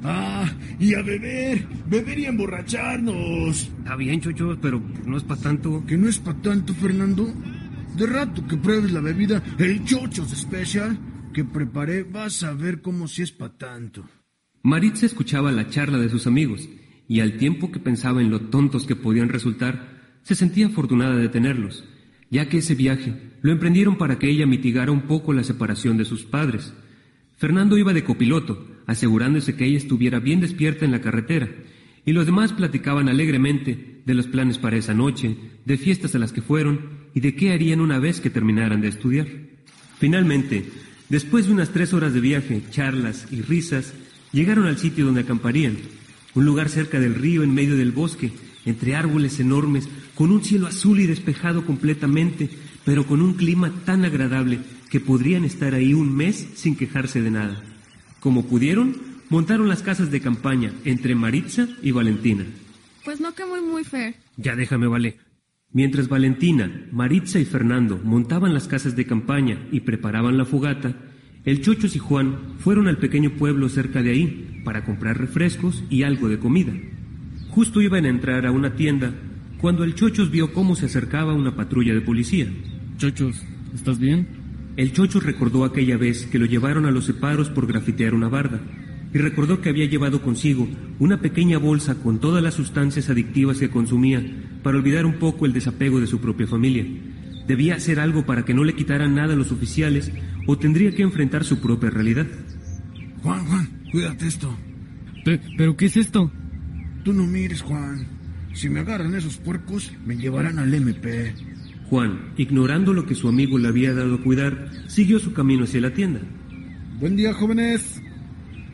Ah, 0.04 0.48
y 0.78 0.94
a 0.94 1.02
beber, 1.02 1.66
beber 1.88 2.18
y 2.18 2.26
emborracharnos. 2.26 3.70
Está 3.78 3.96
bien, 3.96 4.20
chocho, 4.20 4.56
pero 4.60 4.80
no 5.04 5.16
es 5.16 5.24
para 5.24 5.40
tanto. 5.40 5.84
¿Que 5.86 5.96
no 5.96 6.08
es 6.08 6.18
para 6.18 6.40
tanto, 6.42 6.74
Fernando? 6.74 7.32
De 7.96 8.06
rato 8.06 8.46
que 8.46 8.56
pruebes 8.56 8.92
la 8.92 9.00
bebida, 9.00 9.42
el 9.58 9.84
Chochos 9.84 10.28
Special, 10.28 10.98
que 11.36 11.44
preparé, 11.44 12.02
vas 12.02 12.42
a 12.44 12.54
ver 12.54 12.80
cómo 12.80 13.06
si 13.06 13.20
es 13.20 13.30
para 13.30 13.58
tanto. 13.58 14.08
Maritza 14.62 15.04
escuchaba 15.04 15.52
la 15.52 15.68
charla 15.68 15.98
de 15.98 16.08
sus 16.08 16.26
amigos 16.26 16.66
y 17.06 17.20
al 17.20 17.36
tiempo 17.36 17.70
que 17.70 17.78
pensaba 17.78 18.22
en 18.22 18.30
lo 18.30 18.40
tontos 18.40 18.86
que 18.86 18.96
podían 18.96 19.28
resultar, 19.28 20.18
se 20.22 20.34
sentía 20.34 20.68
afortunada 20.68 21.14
de 21.16 21.28
tenerlos, 21.28 21.84
ya 22.30 22.48
que 22.48 22.56
ese 22.56 22.74
viaje 22.74 23.34
lo 23.42 23.52
emprendieron 23.52 23.98
para 23.98 24.18
que 24.18 24.30
ella 24.30 24.46
mitigara 24.46 24.92
un 24.92 25.02
poco 25.02 25.34
la 25.34 25.44
separación 25.44 25.98
de 25.98 26.06
sus 26.06 26.24
padres. 26.24 26.72
Fernando 27.36 27.76
iba 27.76 27.92
de 27.92 28.02
copiloto, 28.02 28.66
asegurándose 28.86 29.56
que 29.56 29.66
ella 29.66 29.76
estuviera 29.76 30.20
bien 30.20 30.40
despierta 30.40 30.86
en 30.86 30.92
la 30.92 31.02
carretera, 31.02 31.50
y 32.06 32.12
los 32.12 32.24
demás 32.24 32.54
platicaban 32.54 33.10
alegremente 33.10 34.00
de 34.06 34.14
los 34.14 34.26
planes 34.26 34.56
para 34.56 34.78
esa 34.78 34.94
noche, 34.94 35.36
de 35.66 35.76
fiestas 35.76 36.14
a 36.14 36.18
las 36.18 36.32
que 36.32 36.40
fueron 36.40 37.10
y 37.12 37.20
de 37.20 37.34
qué 37.34 37.52
harían 37.52 37.82
una 37.82 37.98
vez 37.98 38.22
que 38.22 38.30
terminaran 38.30 38.80
de 38.80 38.88
estudiar. 38.88 39.26
Finalmente, 39.98 40.64
después 41.08 41.46
de 41.46 41.52
unas 41.52 41.70
tres 41.70 41.92
horas 41.92 42.14
de 42.14 42.20
viaje, 42.20 42.62
charlas 42.70 43.26
y 43.30 43.42
risas, 43.42 43.92
llegaron 44.32 44.66
al 44.66 44.78
sitio 44.78 45.04
donde 45.04 45.22
acamparían, 45.22 45.76
un 46.34 46.44
lugar 46.44 46.68
cerca 46.68 47.00
del 47.00 47.14
río 47.14 47.42
en 47.42 47.54
medio 47.54 47.76
del 47.76 47.92
bosque, 47.92 48.32
entre 48.64 48.94
árboles 48.94 49.40
enormes, 49.40 49.88
con 50.14 50.30
un 50.30 50.44
cielo 50.44 50.66
azul 50.66 51.00
y 51.00 51.06
despejado 51.06 51.64
completamente, 51.64 52.50
pero 52.84 53.06
con 53.06 53.22
un 53.22 53.34
clima 53.34 53.72
tan 53.84 54.04
agradable 54.04 54.58
que 54.90 55.00
podrían 55.00 55.44
estar 55.44 55.74
ahí 55.74 55.94
un 55.94 56.14
mes 56.14 56.48
sin 56.54 56.76
quejarse 56.76 57.22
de 57.22 57.30
nada. 57.30 57.62
Como 58.20 58.46
pudieron, 58.46 58.96
montaron 59.28 59.68
las 59.68 59.82
casas 59.82 60.10
de 60.10 60.20
campaña 60.20 60.72
entre 60.84 61.14
Maritza 61.14 61.68
y 61.82 61.92
Valentina. 61.92 62.44
Pues 63.04 63.20
no 63.20 63.34
que 63.34 63.44
muy, 63.44 63.60
muy 63.60 63.84
fair. 63.84 64.16
Ya 64.36 64.56
déjame, 64.56 64.86
vale. 64.88 65.16
Mientras 65.76 66.08
Valentina, 66.08 66.86
Maritza 66.90 67.38
y 67.38 67.44
Fernando 67.44 68.00
montaban 68.02 68.54
las 68.54 68.66
casas 68.66 68.96
de 68.96 69.04
campaña 69.04 69.58
y 69.70 69.80
preparaban 69.80 70.38
la 70.38 70.46
fogata, 70.46 70.96
el 71.44 71.60
Chochos 71.60 71.94
y 71.94 71.98
Juan 71.98 72.54
fueron 72.60 72.88
al 72.88 72.96
pequeño 72.96 73.32
pueblo 73.32 73.68
cerca 73.68 74.02
de 74.02 74.10
ahí 74.10 74.62
para 74.64 74.86
comprar 74.86 75.18
refrescos 75.18 75.84
y 75.90 76.02
algo 76.02 76.30
de 76.30 76.38
comida. 76.38 76.72
Justo 77.50 77.82
iban 77.82 78.06
a 78.06 78.08
entrar 78.08 78.46
a 78.46 78.52
una 78.52 78.74
tienda 78.74 79.12
cuando 79.60 79.84
el 79.84 79.94
Chochos 79.94 80.30
vio 80.30 80.54
cómo 80.54 80.76
se 80.76 80.86
acercaba 80.86 81.34
una 81.34 81.56
patrulla 81.56 81.92
de 81.92 82.00
policía. 82.00 82.46
Chochos, 82.96 83.42
¿estás 83.74 83.98
bien? 83.98 84.28
El 84.78 84.94
Chochos 84.94 85.24
recordó 85.24 85.62
aquella 85.66 85.98
vez 85.98 86.24
que 86.24 86.38
lo 86.38 86.46
llevaron 86.46 86.86
a 86.86 86.90
los 86.90 87.04
separos 87.04 87.50
por 87.50 87.66
grafitear 87.66 88.14
una 88.14 88.30
barda 88.30 88.62
y 89.12 89.18
recordó 89.18 89.60
que 89.60 89.68
había 89.68 89.84
llevado 89.84 90.22
consigo 90.22 90.66
una 90.98 91.20
pequeña 91.20 91.58
bolsa 91.58 91.96
con 91.96 92.18
todas 92.18 92.42
las 92.42 92.54
sustancias 92.54 93.10
adictivas 93.10 93.58
que 93.58 93.68
consumía 93.68 94.22
para 94.66 94.78
olvidar 94.78 95.06
un 95.06 95.20
poco 95.20 95.46
el 95.46 95.52
desapego 95.52 96.00
de 96.00 96.08
su 96.08 96.20
propia 96.20 96.48
familia. 96.48 96.84
Debía 97.46 97.76
hacer 97.76 98.00
algo 98.00 98.26
para 98.26 98.44
que 98.44 98.52
no 98.52 98.64
le 98.64 98.74
quitaran 98.74 99.14
nada 99.14 99.34
a 99.34 99.36
los 99.36 99.52
oficiales 99.52 100.10
o 100.44 100.58
tendría 100.58 100.90
que 100.90 101.04
enfrentar 101.04 101.44
su 101.44 101.60
propia 101.60 101.88
realidad. 101.88 102.26
Juan, 103.22 103.46
Juan, 103.46 103.68
cuídate 103.92 104.26
esto. 104.26 104.52
¿Pero 105.56 105.76
qué 105.76 105.86
es 105.86 105.96
esto? 105.96 106.32
Tú 107.04 107.12
no 107.12 107.28
mires, 107.28 107.62
Juan. 107.62 108.08
Si 108.54 108.68
me 108.68 108.80
agarran 108.80 109.14
esos 109.14 109.36
puercos, 109.36 109.92
me 110.04 110.16
llevarán 110.16 110.58
al 110.58 110.74
MP. 110.74 111.32
Juan, 111.88 112.32
ignorando 112.36 112.92
lo 112.92 113.06
que 113.06 113.14
su 113.14 113.28
amigo 113.28 113.58
le 113.58 113.68
había 113.68 113.94
dado 113.94 114.16
a 114.16 114.20
cuidar, 114.20 114.72
siguió 114.88 115.20
su 115.20 115.32
camino 115.32 115.62
hacia 115.62 115.80
la 115.80 115.94
tienda. 115.94 116.22
Buen 116.98 117.14
día, 117.14 117.32
jóvenes. 117.34 118.02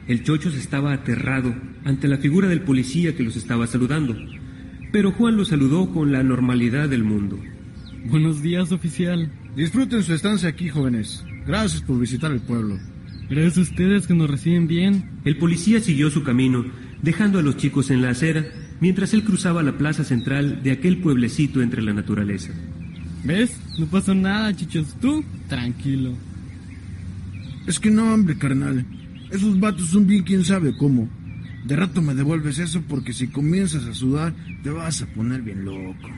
El 0.09 0.25
Chochos 0.25 0.55
estaba 0.55 0.95
aterrado 0.95 1.55
ante 1.85 2.09
la 2.09 2.17
figura 2.17 2.49
del 2.49 2.63
policía 2.63 3.15
que 3.15 3.25
los 3.25 3.37
estaba 3.37 3.67
saludando, 3.67 4.17
pero 4.93 5.11
Juan 5.11 5.37
lo 5.37 5.45
saludó 5.45 5.91
con 5.91 6.13
la 6.13 6.23
normalidad 6.23 6.89
del 6.89 7.03
mundo. 7.03 7.39
Buenos 8.05 8.43
días, 8.43 8.71
oficial. 8.73 9.31
Disfruten 9.57 10.03
su 10.03 10.13
estancia 10.13 10.51
aquí, 10.51 10.69
jóvenes. 10.69 11.25
Gracias 11.47 11.83
por 11.83 11.99
visitar 11.99 12.31
el 12.31 12.41
pueblo. 12.41 12.79
Gracias 13.31 13.59
a 13.59 13.63
ustedes 13.63 14.07
que 14.07 14.15
nos 14.15 14.31
reciben 14.31 14.67
bien. 14.67 15.11
El 15.25 15.39
policía 15.39 15.81
siguió 15.81 16.11
su 16.11 16.23
camino, 16.23 16.67
dejando 17.01 17.39
a 17.39 17.43
los 17.43 17.57
chicos 17.57 17.91
en 17.91 18.03
la 18.03 18.11
acera, 18.11 18.45
mientras 18.81 19.15
él 19.15 19.25
cruzaba 19.25 19.63
la 19.63 19.79
plaza 19.79 20.05
central 20.05 20.63
de 20.63 20.73
aquel 20.73 20.99
pueblecito 20.99 21.63
entre 21.63 21.81
la 21.81 21.95
naturaleza. 21.95 22.53
¿Ves? 23.25 23.59
No 23.79 23.87
pasó 23.87 24.15
nada, 24.15 24.55
chichos. 24.55 24.95
Tú, 25.01 25.25
tranquilo. 25.49 26.13
Es 27.67 27.81
que 27.81 27.91
no, 27.91 28.13
hombre, 28.13 28.37
carnal. 28.37 28.85
Esos 29.31 29.59
vatos 29.59 29.89
son 29.89 30.07
bien 30.07 30.25
quién 30.25 30.45
sabe 30.45 30.77
cómo. 30.77 31.09
De 31.65 31.77
rato 31.77 32.03
me 32.03 32.15
devuelves 32.15 32.59
eso 32.59 32.83
porque 32.89 33.13
si 33.13 33.29
comienzas 33.29 33.85
a 33.85 33.95
sudar 33.95 34.35
te 34.63 34.71
vas 34.71 35.03
a 35.03 35.07
poner 35.07 35.43
bien 35.43 35.65
loco. 35.65 36.09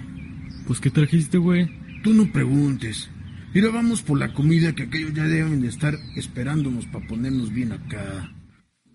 Pues 0.67 0.81
¿qué 0.81 0.91
trajiste, 0.91 1.39
güey? 1.39 1.71
Tú 2.03 2.15
no 2.15 2.31
preguntes. 2.33 3.11
Mira, 3.53 3.71
vamos 3.71 4.03
por 4.03 4.19
la 4.19 4.33
comida 4.33 4.75
que 4.75 4.85
aquellos 4.85 5.13
ya 5.15 5.25
deben 5.25 5.61
de 5.61 5.69
estar 5.69 5.95
esperándonos 6.17 6.87
para 6.87 7.07
ponernos 7.07 7.53
bien 7.53 7.73
acá. 7.73 8.33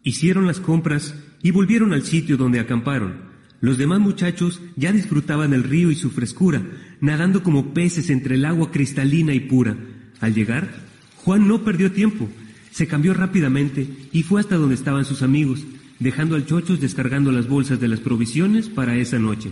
Hicieron 0.03 0.47
las 0.47 0.59
compras 0.59 1.15
y 1.41 1.51
volvieron 1.51 1.93
al 1.93 2.03
sitio 2.03 2.35
donde 2.35 2.59
acamparon. 2.59 3.29
Los 3.61 3.77
demás 3.77 3.99
muchachos 3.99 4.61
ya 4.75 4.91
disfrutaban 4.91 5.53
el 5.53 5.63
río 5.63 5.91
y 5.91 5.95
su 5.95 6.09
frescura, 6.09 6.63
nadando 7.01 7.43
como 7.43 7.73
peces 7.73 8.09
entre 8.09 8.35
el 8.35 8.45
agua 8.45 8.71
cristalina 8.71 9.33
y 9.33 9.41
pura. 9.41 9.77
Al 10.19 10.33
llegar, 10.33 10.69
Juan 11.17 11.47
no 11.47 11.63
perdió 11.63 11.91
tiempo 11.91 12.29
se 12.71 12.87
cambió 12.87 13.13
rápidamente 13.13 13.87
y 14.11 14.23
fue 14.23 14.39
hasta 14.39 14.55
donde 14.55 14.75
estaban 14.75 15.05
sus 15.05 15.21
amigos, 15.21 15.65
dejando 15.99 16.35
al 16.35 16.45
Chochos 16.45 16.79
descargando 16.79 17.31
las 17.31 17.47
bolsas 17.47 17.79
de 17.79 17.87
las 17.87 17.99
provisiones 17.99 18.69
para 18.69 18.97
esa 18.97 19.19
noche. 19.19 19.51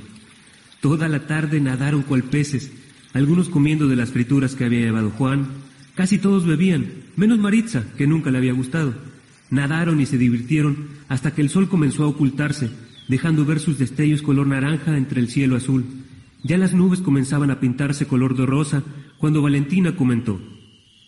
Toda 0.82 1.08
la 1.08 1.28
tarde 1.28 1.60
nadaron 1.60 2.04
cual 2.04 2.24
peces, 2.24 2.72
algunos 3.14 3.50
comiendo 3.50 3.88
de 3.88 3.96
las 3.96 4.12
frituras 4.12 4.56
que 4.56 4.66
había 4.66 4.82
llevado 4.82 5.10
Juan, 5.12 5.48
casi 5.96 6.18
todos 6.18 6.46
bebían, 6.46 6.86
menos 7.16 7.40
Maritza, 7.40 7.84
que 7.98 8.08
nunca 8.08 8.32
le 8.32 8.38
había 8.38 8.54
gustado. 8.54 8.94
Nadaron 9.50 10.00
y 10.00 10.06
se 10.06 10.18
divirtieron 10.18 10.90
hasta 11.08 11.34
que 11.34 11.42
el 11.42 11.50
sol 11.50 11.70
comenzó 11.70 12.04
a 12.04 12.08
ocultarse, 12.08 12.70
dejando 13.08 13.46
ver 13.46 13.60
sus 13.60 13.78
destellos 13.78 14.22
color 14.22 14.48
naranja 14.48 14.98
entre 14.98 15.20
el 15.20 15.30
cielo 15.30 15.56
azul. 15.56 15.86
Ya 16.44 16.58
las 16.58 16.74
nubes 16.74 17.02
comenzaban 17.02 17.50
a 17.50 17.60
pintarse 17.60 18.08
color 18.08 18.38
de 18.38 18.46
rosa 18.46 18.84
cuando 19.18 19.42
Valentina 19.42 19.96
comentó. 19.96 20.40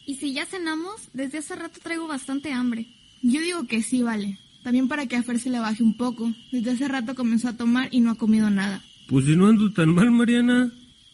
¿Y 0.06 0.16
si 0.16 0.34
ya 0.34 0.46
cenamos? 0.46 1.10
Desde 1.14 1.38
hace 1.38 1.56
rato 1.56 1.80
traigo 1.84 2.08
bastante 2.08 2.52
hambre. 2.52 2.88
Yo 3.22 3.42
digo 3.42 3.68
que 3.68 3.84
sí, 3.84 4.02
vale. 4.02 4.40
También 4.64 4.88
para 4.88 5.06
que 5.08 5.16
a 5.16 5.24
Fer 5.24 5.40
se 5.40 5.50
le 5.50 5.60
baje 5.60 5.84
un 5.84 5.96
poco. 5.96 6.32
Desde 6.52 6.72
hace 6.72 6.88
rato 6.88 7.16
comenzó 7.16 7.50
a 7.50 7.58
tomar 7.58 7.88
y 7.92 8.02
no 8.02 8.12
ha 8.12 8.16
comido 8.16 8.50
nada. 8.50 8.84
Pues 9.08 9.26
si 9.26 9.36
no 9.36 9.48
ando 9.48 9.72
tan 9.72 9.94
mal, 9.94 10.12
Mariana. 10.12 10.72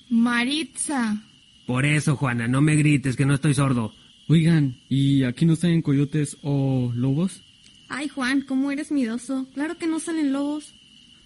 Maritza. 0.10 1.24
Por 1.66 1.86
eso, 1.86 2.16
Juana, 2.16 2.48
no 2.48 2.62
me 2.62 2.76
grites 2.76 3.16
que 3.16 3.26
no 3.26 3.34
estoy 3.34 3.54
sordo. 3.54 3.94
Oigan, 4.28 4.78
¿y 4.90 5.24
aquí 5.24 5.46
no 5.46 5.56
salen 5.56 5.82
coyotes 5.82 6.38
o 6.42 6.92
lobos? 6.96 7.44
Ay, 7.90 8.08
Juan, 8.08 8.42
¿cómo 8.42 8.72
eres 8.72 8.92
midoso? 8.92 9.48
Claro 9.54 9.78
que 9.78 9.88
no 9.88 10.00
salen 10.00 10.34
lobos. 10.34 10.74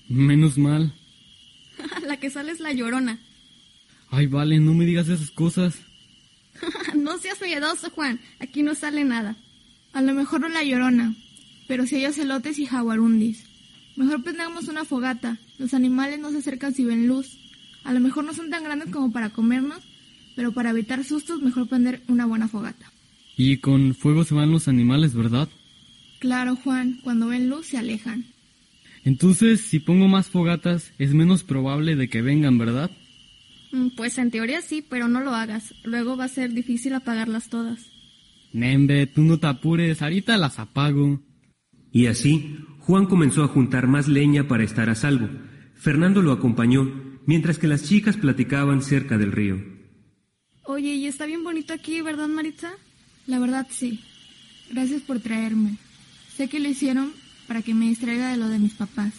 Menos 0.08 0.58
mal. 0.58 0.94
la 2.08 2.18
que 2.18 2.30
sale 2.30 2.52
es 2.52 2.60
la 2.60 2.74
llorona. 2.74 3.20
Ay, 4.12 4.28
vale, 4.28 4.60
no 4.60 4.74
me 4.74 4.86
digas 4.86 5.08
esas 5.08 5.32
cosas. 5.32 5.80
no 6.96 7.18
seas 7.18 7.42
miedoso, 7.42 7.90
Juan. 7.92 8.20
Aquí 8.40 8.64
no 8.64 8.76
sale 8.76 9.04
nada. 9.04 9.38
A 9.94 10.02
lo 10.02 10.14
mejor 10.14 10.42
no 10.42 10.50
la 10.50 10.64
llorona, 10.64 11.16
pero 11.70 11.86
si 11.86 11.98
hay 11.98 12.08
ocelotes 12.08 12.58
y 12.58 12.66
jaguarundis. 12.66 13.46
Mejor 13.96 14.24
prendamos 14.24 14.68
una 14.70 14.86
fogata. 14.86 15.38
Los 15.60 15.76
animales 15.76 16.20
no 16.20 16.32
se 16.32 16.40
acercan 16.40 16.74
si 16.74 16.84
ven 16.84 17.06
luz. 17.06 17.38
A 17.84 17.94
lo 17.94 18.00
mejor 18.00 18.24
no 18.24 18.34
son 18.34 18.50
tan 18.50 18.64
grandes 18.64 18.90
como 18.90 19.12
para 19.12 19.30
comernos, 19.30 19.84
pero 20.36 20.52
para 20.52 20.72
evitar 20.72 21.04
sustos 21.04 21.44
mejor 21.44 21.70
prender 21.70 22.02
una 22.08 22.26
buena 22.26 22.48
fogata. 22.48 22.92
Y 23.38 23.58
con 23.58 23.94
fuego 23.94 24.24
se 24.24 24.34
van 24.34 24.50
los 24.50 24.68
animales, 24.68 25.14
¿verdad? 25.14 25.48
Claro, 26.18 26.56
Juan. 26.56 27.02
Cuando 27.04 27.28
ven 27.28 27.50
luz 27.50 27.68
se 27.68 27.78
alejan. 27.78 28.26
Entonces, 29.04 29.62
si 29.62 29.80
pongo 29.80 30.08
más 30.08 30.28
fogatas, 30.28 30.92
es 30.98 31.14
menos 31.14 31.44
probable 31.44 31.96
de 31.96 32.10
que 32.10 32.24
vengan, 32.24 32.58
¿verdad? 32.58 32.90
Mm, 33.72 33.90
pues 33.96 34.18
en 34.18 34.32
teoría 34.32 34.62
sí, 34.62 34.84
pero 34.90 35.08
no 35.08 35.22
lo 35.22 35.36
hagas. 35.36 35.76
Luego 35.84 36.18
va 36.18 36.24
a 36.24 36.30
ser 36.30 36.52
difícil 36.52 36.96
apagarlas 36.96 37.48
todas. 37.50 37.92
Nembe, 38.54 39.06
tú 39.06 39.22
no 39.22 39.38
te 39.38 39.46
apures, 39.46 40.02
ahorita 40.02 40.36
las 40.36 40.58
apago. 40.58 41.29
Y 41.92 42.08
así, 42.08 42.58
Juan 42.80 43.06
comenzó 43.06 43.44
a 43.44 43.48
juntar 43.48 43.88
más 43.88 44.08
leña 44.08 44.48
para 44.48 44.64
estar 44.64 44.90
a 44.90 44.96
salvo. 44.96 45.30
Fernando 45.76 46.22
lo 46.22 46.32
acompañó, 46.32 46.92
mientras 47.26 47.58
que 47.58 47.68
las 47.68 47.84
chicas 47.84 48.18
platicaban 48.18 48.82
cerca 48.82 49.18
del 49.18 49.32
río. 49.32 49.58
Oye, 50.64 50.94
y 50.94 51.08
está 51.08 51.26
bien 51.26 51.44
bonito 51.44 51.74
aquí, 51.74 52.02
¿verdad, 52.02 52.28
Maritza? 52.28 52.72
La 53.28 53.40
verdad 53.40 53.68
sí. 53.70 54.02
Gracias 54.72 55.02
por 55.02 55.20
traerme. 55.20 55.78
Sé 56.36 56.48
que 56.48 56.60
lo 56.60 56.70
hicieron 56.70 57.12
para 57.48 57.62
que 57.62 57.74
me 57.74 57.88
distraiga 57.88 58.30
de 58.32 58.38
lo 58.38 58.50
de 58.50 58.60
mis 58.60 58.74
papás. 58.74 59.14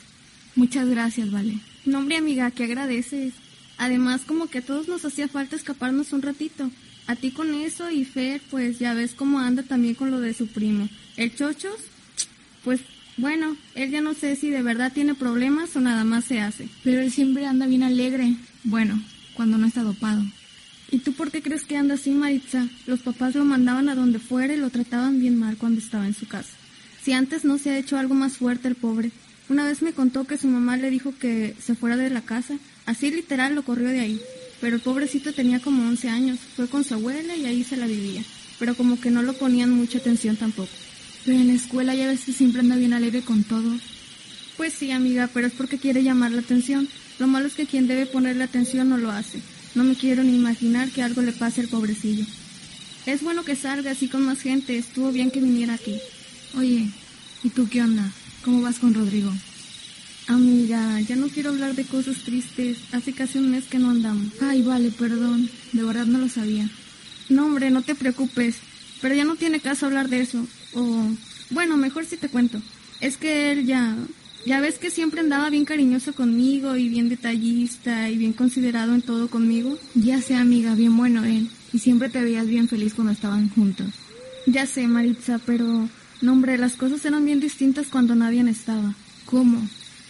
Muchas 0.54 0.88
gracias, 0.88 1.30
Vale. 1.30 1.58
No, 1.84 1.98
hombre, 1.98 2.16
amiga, 2.16 2.50
que 2.50 2.64
agradeces. 2.64 3.34
Además, 3.78 4.22
como 4.26 4.48
que 4.48 4.58
a 4.58 4.62
todos 4.62 4.88
nos 4.88 5.04
hacía 5.04 5.28
falta 5.28 5.56
escaparnos 5.56 6.12
un 6.12 6.22
ratito. 6.22 6.70
A 7.06 7.16
ti 7.16 7.30
con 7.30 7.54
eso 7.54 7.90
y 7.90 8.04
Fer, 8.04 8.42
pues 8.50 8.78
ya 8.78 8.94
ves 8.94 9.14
cómo 9.14 9.38
anda 9.38 9.62
también 9.62 9.94
con 9.94 10.10
lo 10.10 10.20
de 10.20 10.34
su 10.34 10.46
primo. 10.46 10.88
El 11.16 11.34
Chochos, 11.34 11.80
pues 12.64 12.80
bueno, 13.16 13.56
él 13.74 13.90
ya 13.90 14.00
no 14.00 14.14
sé 14.14 14.36
si 14.36 14.50
de 14.50 14.62
verdad 14.62 14.92
tiene 14.92 15.14
problemas 15.14 15.76
o 15.76 15.80
nada 15.80 16.04
más 16.04 16.24
se 16.24 16.40
hace. 16.40 16.68
Pero 16.84 17.00
él 17.00 17.10
siempre 17.10 17.46
anda 17.46 17.66
bien 17.66 17.82
alegre. 17.82 18.34
Bueno, 18.64 19.02
cuando 19.34 19.58
no 19.58 19.66
está 19.66 19.82
dopado. 19.82 20.22
¿Y 20.90 20.98
tú 20.98 21.12
por 21.12 21.30
qué 21.30 21.42
crees 21.42 21.64
que 21.64 21.76
anda 21.76 21.94
así, 21.94 22.10
Maritza? 22.10 22.66
Los 22.86 23.00
papás 23.00 23.34
lo 23.34 23.44
mandaban 23.44 23.88
a 23.88 23.94
donde 23.94 24.18
fuera 24.18 24.54
y 24.54 24.58
lo 24.58 24.70
trataban 24.70 25.20
bien 25.20 25.38
mal 25.38 25.56
cuando 25.56 25.80
estaba 25.80 26.06
en 26.06 26.14
su 26.14 26.26
casa. 26.26 26.50
Si 27.02 27.12
antes 27.12 27.44
no 27.44 27.58
se 27.58 27.70
ha 27.70 27.78
hecho 27.78 27.98
algo 27.98 28.14
más 28.14 28.38
fuerte 28.38 28.68
el 28.68 28.74
pobre. 28.74 29.10
Una 29.48 29.64
vez 29.64 29.82
me 29.82 29.92
contó 29.92 30.24
que 30.24 30.38
su 30.38 30.48
mamá 30.48 30.76
le 30.76 30.90
dijo 30.90 31.14
que 31.18 31.54
se 31.60 31.74
fuera 31.74 31.96
de 31.96 32.10
la 32.10 32.22
casa 32.22 32.56
Así 32.90 33.10
literal 33.12 33.54
lo 33.54 33.62
corrió 33.62 33.88
de 33.88 34.00
ahí. 34.00 34.20
Pero 34.60 34.76
el 34.76 34.82
pobrecito 34.82 35.32
tenía 35.32 35.60
como 35.60 35.86
11 35.86 36.08
años. 36.08 36.40
Fue 36.56 36.66
con 36.66 36.82
su 36.82 36.94
abuela 36.94 37.36
y 37.36 37.46
ahí 37.46 37.62
se 37.62 37.76
la 37.76 37.86
vivía. 37.86 38.22
Pero 38.58 38.74
como 38.74 39.00
que 39.00 39.10
no 39.10 39.22
lo 39.22 39.32
ponían 39.34 39.70
mucha 39.70 39.98
atención 39.98 40.36
tampoco. 40.36 40.72
Pero 41.24 41.38
en 41.38 41.48
la 41.48 41.54
escuela 41.54 41.94
ya 41.94 42.06
ves 42.06 42.24
que 42.24 42.32
siempre 42.32 42.60
anda 42.60 42.76
bien 42.76 42.92
alegre 42.92 43.22
con 43.22 43.44
todo. 43.44 43.78
Pues 44.56 44.74
sí, 44.74 44.90
amiga, 44.90 45.28
pero 45.32 45.46
es 45.46 45.52
porque 45.52 45.78
quiere 45.78 46.02
llamar 46.02 46.32
la 46.32 46.40
atención. 46.40 46.88
Lo 47.18 47.26
malo 47.26 47.46
es 47.46 47.54
que 47.54 47.66
quien 47.66 47.86
debe 47.86 48.06
ponerle 48.06 48.44
atención 48.44 48.88
no 48.88 48.96
lo 48.96 49.10
hace. 49.10 49.40
No 49.74 49.84
me 49.84 49.94
quiero 49.94 50.22
ni 50.22 50.34
imaginar 50.34 50.90
que 50.90 51.02
algo 51.02 51.22
le 51.22 51.32
pase 51.32 51.60
al 51.60 51.68
pobrecillo. 51.68 52.24
Es 53.06 53.22
bueno 53.22 53.44
que 53.44 53.56
salga 53.56 53.92
así 53.92 54.08
con 54.08 54.22
más 54.22 54.40
gente. 54.40 54.76
Estuvo 54.76 55.12
bien 55.12 55.30
que 55.30 55.40
viniera 55.40 55.74
aquí. 55.74 55.98
Oye, 56.56 56.90
¿y 57.42 57.48
tú 57.50 57.68
qué 57.68 57.82
onda? 57.82 58.10
¿Cómo 58.44 58.62
vas 58.62 58.78
con 58.78 58.94
Rodrigo? 58.94 59.32
Amiga, 60.26 61.00
ya 61.00 61.16
no 61.16 61.28
quiero 61.28 61.50
hablar 61.50 61.74
de 61.74 61.84
cosas 61.84 62.18
tristes. 62.18 62.78
Hace 62.92 63.12
casi 63.12 63.38
un 63.38 63.50
mes 63.50 63.64
que 63.64 63.78
no 63.78 63.90
andamos. 63.90 64.32
Ay, 64.40 64.62
vale, 64.62 64.90
perdón. 64.90 65.50
De 65.72 65.82
verdad 65.82 66.06
no 66.06 66.18
lo 66.18 66.28
sabía. 66.28 66.68
No, 67.28 67.46
hombre, 67.46 67.70
no 67.70 67.82
te 67.82 67.94
preocupes. 67.94 68.56
Pero 69.00 69.14
ya 69.14 69.24
no 69.24 69.36
tiene 69.36 69.60
caso 69.60 69.86
hablar 69.86 70.08
de 70.08 70.20
eso. 70.20 70.46
O, 70.74 71.04
bueno, 71.50 71.76
mejor 71.76 72.04
si 72.04 72.16
te 72.16 72.28
cuento. 72.28 72.60
Es 73.00 73.16
que 73.16 73.52
él 73.52 73.66
ya... 73.66 73.96
Ya 74.46 74.60
ves 74.60 74.78
que 74.78 74.90
siempre 74.90 75.20
andaba 75.20 75.50
bien 75.50 75.66
cariñoso 75.66 76.14
conmigo 76.14 76.74
y 76.74 76.88
bien 76.88 77.10
detallista 77.10 78.08
y 78.08 78.16
bien 78.16 78.32
considerado 78.32 78.94
en 78.94 79.02
todo 79.02 79.28
conmigo. 79.28 79.78
Ya 79.94 80.22
sé, 80.22 80.34
amiga, 80.34 80.74
bien 80.74 80.96
bueno 80.96 81.24
él. 81.24 81.50
Y 81.74 81.78
siempre 81.78 82.08
te 82.08 82.22
veías 82.22 82.46
bien 82.46 82.66
feliz 82.66 82.94
cuando 82.94 83.12
estaban 83.12 83.50
juntos. 83.50 83.88
Ya 84.46 84.66
sé, 84.66 84.86
Maritza, 84.86 85.38
pero... 85.44 85.88
No, 86.22 86.32
hombre, 86.32 86.56
las 86.56 86.74
cosas 86.74 87.04
eran 87.04 87.24
bien 87.26 87.40
distintas 87.40 87.88
cuando 87.88 88.14
nadie 88.14 88.40
estaba. 88.48 88.94
¿Cómo? 89.26 89.60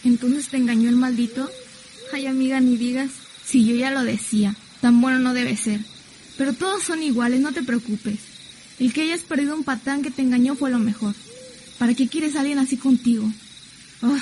¿Entonces 0.03 0.47
te 0.47 0.57
engañó 0.57 0.89
el 0.89 0.95
maldito? 0.95 1.49
Ay, 2.13 2.25
amiga, 2.25 2.59
ni 2.61 2.77
digas. 2.77 3.11
Sí, 3.45 3.65
yo 3.65 3.75
ya 3.75 3.91
lo 3.91 4.03
decía. 4.03 4.55
Tan 4.79 5.01
bueno 5.01 5.19
no 5.19 5.33
debe 5.33 5.55
ser. 5.57 5.81
Pero 6.37 6.53
todos 6.53 6.83
son 6.83 7.03
iguales, 7.03 7.41
no 7.41 7.51
te 7.51 7.63
preocupes. 7.63 8.19
El 8.81 8.93
que 8.93 9.03
hayas 9.03 9.21
perdido 9.21 9.55
un 9.55 9.63
patán 9.63 10.01
que 10.01 10.09
te 10.09 10.23
engañó 10.23 10.55
fue 10.55 10.71
lo 10.71 10.79
mejor. 10.79 11.13
¿Para 11.77 11.93
qué 11.93 12.07
quieres 12.07 12.35
a 12.35 12.39
alguien 12.39 12.57
así 12.57 12.77
contigo? 12.77 13.31
Oh, 14.01 14.17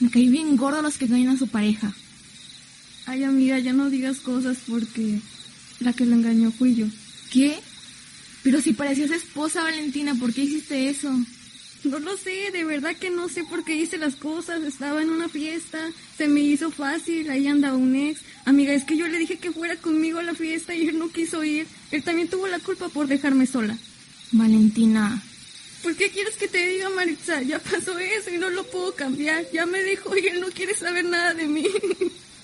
me 0.00 0.10
caí 0.10 0.28
bien 0.28 0.54
gordo 0.58 0.82
los 0.82 0.98
que 0.98 1.06
engañan 1.06 1.34
a 1.34 1.38
su 1.38 1.48
pareja. 1.48 1.90
Ay, 3.06 3.24
amiga, 3.24 3.58
ya 3.58 3.72
no 3.72 3.88
digas 3.88 4.18
cosas 4.18 4.58
porque 4.68 5.20
la 5.78 5.94
que 5.94 6.04
lo 6.04 6.14
engañó 6.14 6.52
fui 6.52 6.74
yo. 6.74 6.88
¿Qué? 7.32 7.58
Pero 8.42 8.60
si 8.60 8.74
parecías 8.74 9.12
esposa, 9.12 9.62
Valentina, 9.62 10.14
¿por 10.14 10.34
qué 10.34 10.44
hiciste 10.44 10.90
eso? 10.90 11.18
No 11.84 11.98
lo 11.98 12.16
sé, 12.16 12.50
de 12.52 12.64
verdad 12.64 12.94
que 12.94 13.08
no 13.08 13.28
sé 13.28 13.44
por 13.44 13.64
qué 13.64 13.74
hice 13.74 13.96
las 13.96 14.16
cosas. 14.16 14.62
Estaba 14.62 15.02
en 15.02 15.10
una 15.10 15.28
fiesta, 15.28 15.78
se 16.16 16.28
me 16.28 16.40
hizo 16.40 16.70
fácil, 16.70 17.30
ahí 17.30 17.46
andaba 17.46 17.76
un 17.76 17.96
ex. 17.96 18.20
Amiga, 18.44 18.74
es 18.74 18.84
que 18.84 18.96
yo 18.96 19.08
le 19.08 19.18
dije 19.18 19.38
que 19.38 19.50
fuera 19.50 19.76
conmigo 19.76 20.18
a 20.18 20.22
la 20.22 20.34
fiesta 20.34 20.74
y 20.74 20.88
él 20.88 20.98
no 20.98 21.10
quiso 21.10 21.42
ir. 21.42 21.66
Él 21.90 22.02
también 22.02 22.28
tuvo 22.28 22.46
la 22.46 22.58
culpa 22.58 22.88
por 22.90 23.06
dejarme 23.06 23.46
sola. 23.46 23.78
Valentina. 24.32 25.22
¿Por 25.82 25.96
qué 25.96 26.10
quieres 26.10 26.36
que 26.36 26.48
te 26.48 26.66
diga, 26.66 26.90
Maritza? 26.90 27.40
Ya 27.42 27.58
pasó 27.58 27.98
eso 27.98 28.30
y 28.30 28.38
no 28.38 28.50
lo 28.50 28.64
puedo 28.64 28.94
cambiar. 28.94 29.46
Ya 29.52 29.64
me 29.64 29.82
dejó 29.82 30.14
y 30.16 30.26
él 30.26 30.40
no 30.40 30.48
quiere 30.48 30.74
saber 30.74 31.06
nada 31.06 31.32
de 31.32 31.46
mí. 31.46 31.66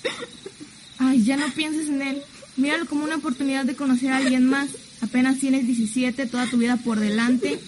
Ay, 0.98 1.22
ya 1.22 1.36
no 1.36 1.50
pienses 1.52 1.88
en 1.88 2.00
él. 2.00 2.22
Míralo 2.56 2.86
como 2.86 3.04
una 3.04 3.16
oportunidad 3.16 3.66
de 3.66 3.76
conocer 3.76 4.12
a 4.12 4.16
alguien 4.16 4.46
más. 4.46 4.70
Apenas 5.02 5.38
tienes 5.38 5.66
17, 5.66 6.24
toda 6.26 6.46
tu 6.46 6.56
vida 6.56 6.78
por 6.78 6.98
delante. 6.98 7.60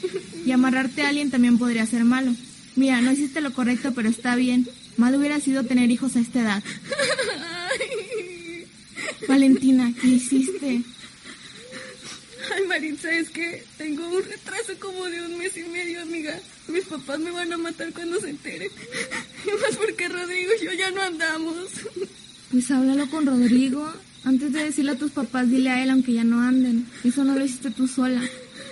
Y 0.49 0.53
amarrarte 0.53 1.03
a 1.03 1.11
alguien 1.11 1.31
también 1.31 1.59
podría 1.59 1.85
ser 1.85 2.05
malo. 2.05 2.35
Mira, 2.75 3.03
no 3.03 3.13
hiciste 3.13 3.43
lo 3.43 3.53
correcto, 3.53 3.93
pero 3.95 4.09
está 4.09 4.35
bien. 4.35 4.67
Mal 4.97 5.15
hubiera 5.15 5.39
sido 5.41 5.63
tener 5.65 5.91
hijos 5.91 6.17
a 6.17 6.21
esta 6.21 6.41
edad. 6.41 6.63
Valentina, 9.29 9.93
¿qué 10.01 10.07
hiciste? 10.07 10.81
Ay, 12.51 12.67
Maritza, 12.67 13.11
es 13.11 13.29
que 13.29 13.63
tengo 13.77 14.09
un 14.09 14.23
retraso 14.25 14.73
como 14.81 15.05
de 15.05 15.21
un 15.21 15.37
mes 15.37 15.55
y 15.55 15.65
medio, 15.65 16.01
amiga. 16.01 16.41
Mis 16.69 16.85
papás 16.85 17.19
me 17.19 17.31
van 17.31 17.53
a 17.53 17.59
matar 17.59 17.93
cuando 17.93 18.19
se 18.19 18.31
enteren. 18.31 18.71
Y 19.45 19.51
más 19.51 19.77
porque 19.77 20.09
Rodrigo 20.09 20.51
y 20.59 20.65
yo 20.65 20.73
ya 20.73 20.91
no 20.93 21.03
andamos. 21.03 21.69
Pues 22.51 22.71
háblalo 22.71 23.07
con 23.11 23.27
Rodrigo. 23.27 23.87
Antes 24.25 24.51
de 24.55 24.65
decirle 24.65 24.93
a 24.93 24.99
tus 24.99 25.11
papás, 25.11 25.51
dile 25.51 25.69
a 25.69 25.83
él 25.83 25.91
aunque 25.91 26.15
ya 26.15 26.25
no 26.25 26.41
anden. 26.41 26.87
Eso 27.05 27.23
no 27.23 27.35
lo 27.35 27.45
hiciste 27.45 27.71
tú 27.71 27.87
sola. 27.87 28.23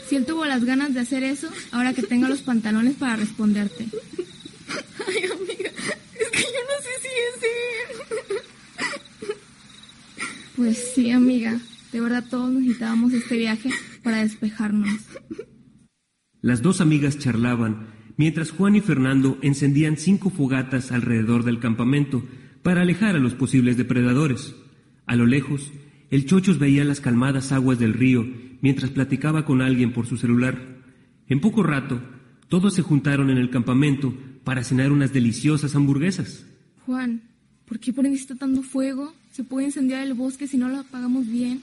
Si 0.09 0.17
él 0.17 0.25
tuvo 0.25 0.45
las 0.45 0.65
ganas 0.65 0.95
de 0.95 1.01
hacer 1.01 1.25
eso, 1.25 1.49
ahora 1.73 1.93
que 1.93 2.03
tenga 2.03 2.29
los 2.29 2.43
pantalones 2.43 2.95
para 2.95 3.17
responderte. 3.17 3.87
Ay, 5.07 5.25
amiga, 5.25 5.71
es 6.15 6.31
que 6.31 6.43
yo 6.43 6.63
no 6.69 6.77
sé 6.83 6.93
si 7.03 7.09
es 7.09 7.43
él. 7.43 8.43
Pues 10.57 10.93
sí, 10.95 11.11
amiga. 11.11 11.61
De 11.93 12.01
verdad 12.01 12.25
todos 12.29 12.51
necesitábamos 12.51 13.13
este 13.13 13.37
viaje 13.37 13.71
para 14.03 14.19
despejarnos. 14.19 15.01
Las 16.41 16.63
dos 16.63 16.81
amigas 16.81 17.19
charlaban 17.19 17.89
mientras 18.17 18.51
Juan 18.51 18.77
y 18.77 18.81
Fernando 18.81 19.39
encendían 19.43 19.97
cinco 19.97 20.31
fogatas 20.31 20.93
alrededor 20.93 21.45
del 21.45 21.59
campamento 21.59 22.25
para 22.63 22.83
alejar 22.83 23.17
a 23.17 23.19
los 23.21 23.35
posibles 23.35 23.77
depredadores. 23.77 24.55
A 25.07 25.17
lo 25.17 25.27
lejos, 25.27 25.73
el 26.11 26.27
Chochos 26.27 26.59
veía 26.59 26.85
las 26.85 27.01
calmadas 27.01 27.53
aguas 27.53 27.79
del 27.79 27.95
río 27.95 28.27
mientras 28.61 28.91
platicaba 28.91 29.45
con 29.45 29.63
alguien 29.63 29.93
por 29.93 30.07
su 30.07 30.17
celular. 30.17 30.59
En 31.29 31.41
poco 31.41 31.63
rato, 31.63 32.01
todos 32.49 32.75
se 32.75 32.83
juntaron 32.83 33.31
en 33.31 33.39
el 33.39 33.51
campamento 33.51 34.15
para 34.45 34.63
cenar 34.63 34.93
unas 34.93 35.13
deliciosas 35.13 35.75
hamburguesas. 35.75 36.45
Juan, 36.85 37.23
¿por 37.67 37.81
qué 37.81 37.93
prendiste 37.93 38.35
tanto 38.37 38.63
fuego? 38.63 39.13
Se 39.33 39.45
puede 39.45 39.67
incendiar 39.67 40.03
el 40.07 40.15
bosque 40.15 40.47
si 40.47 40.57
no 40.57 40.69
lo 40.69 40.79
apagamos 40.79 41.27
bien. 41.27 41.63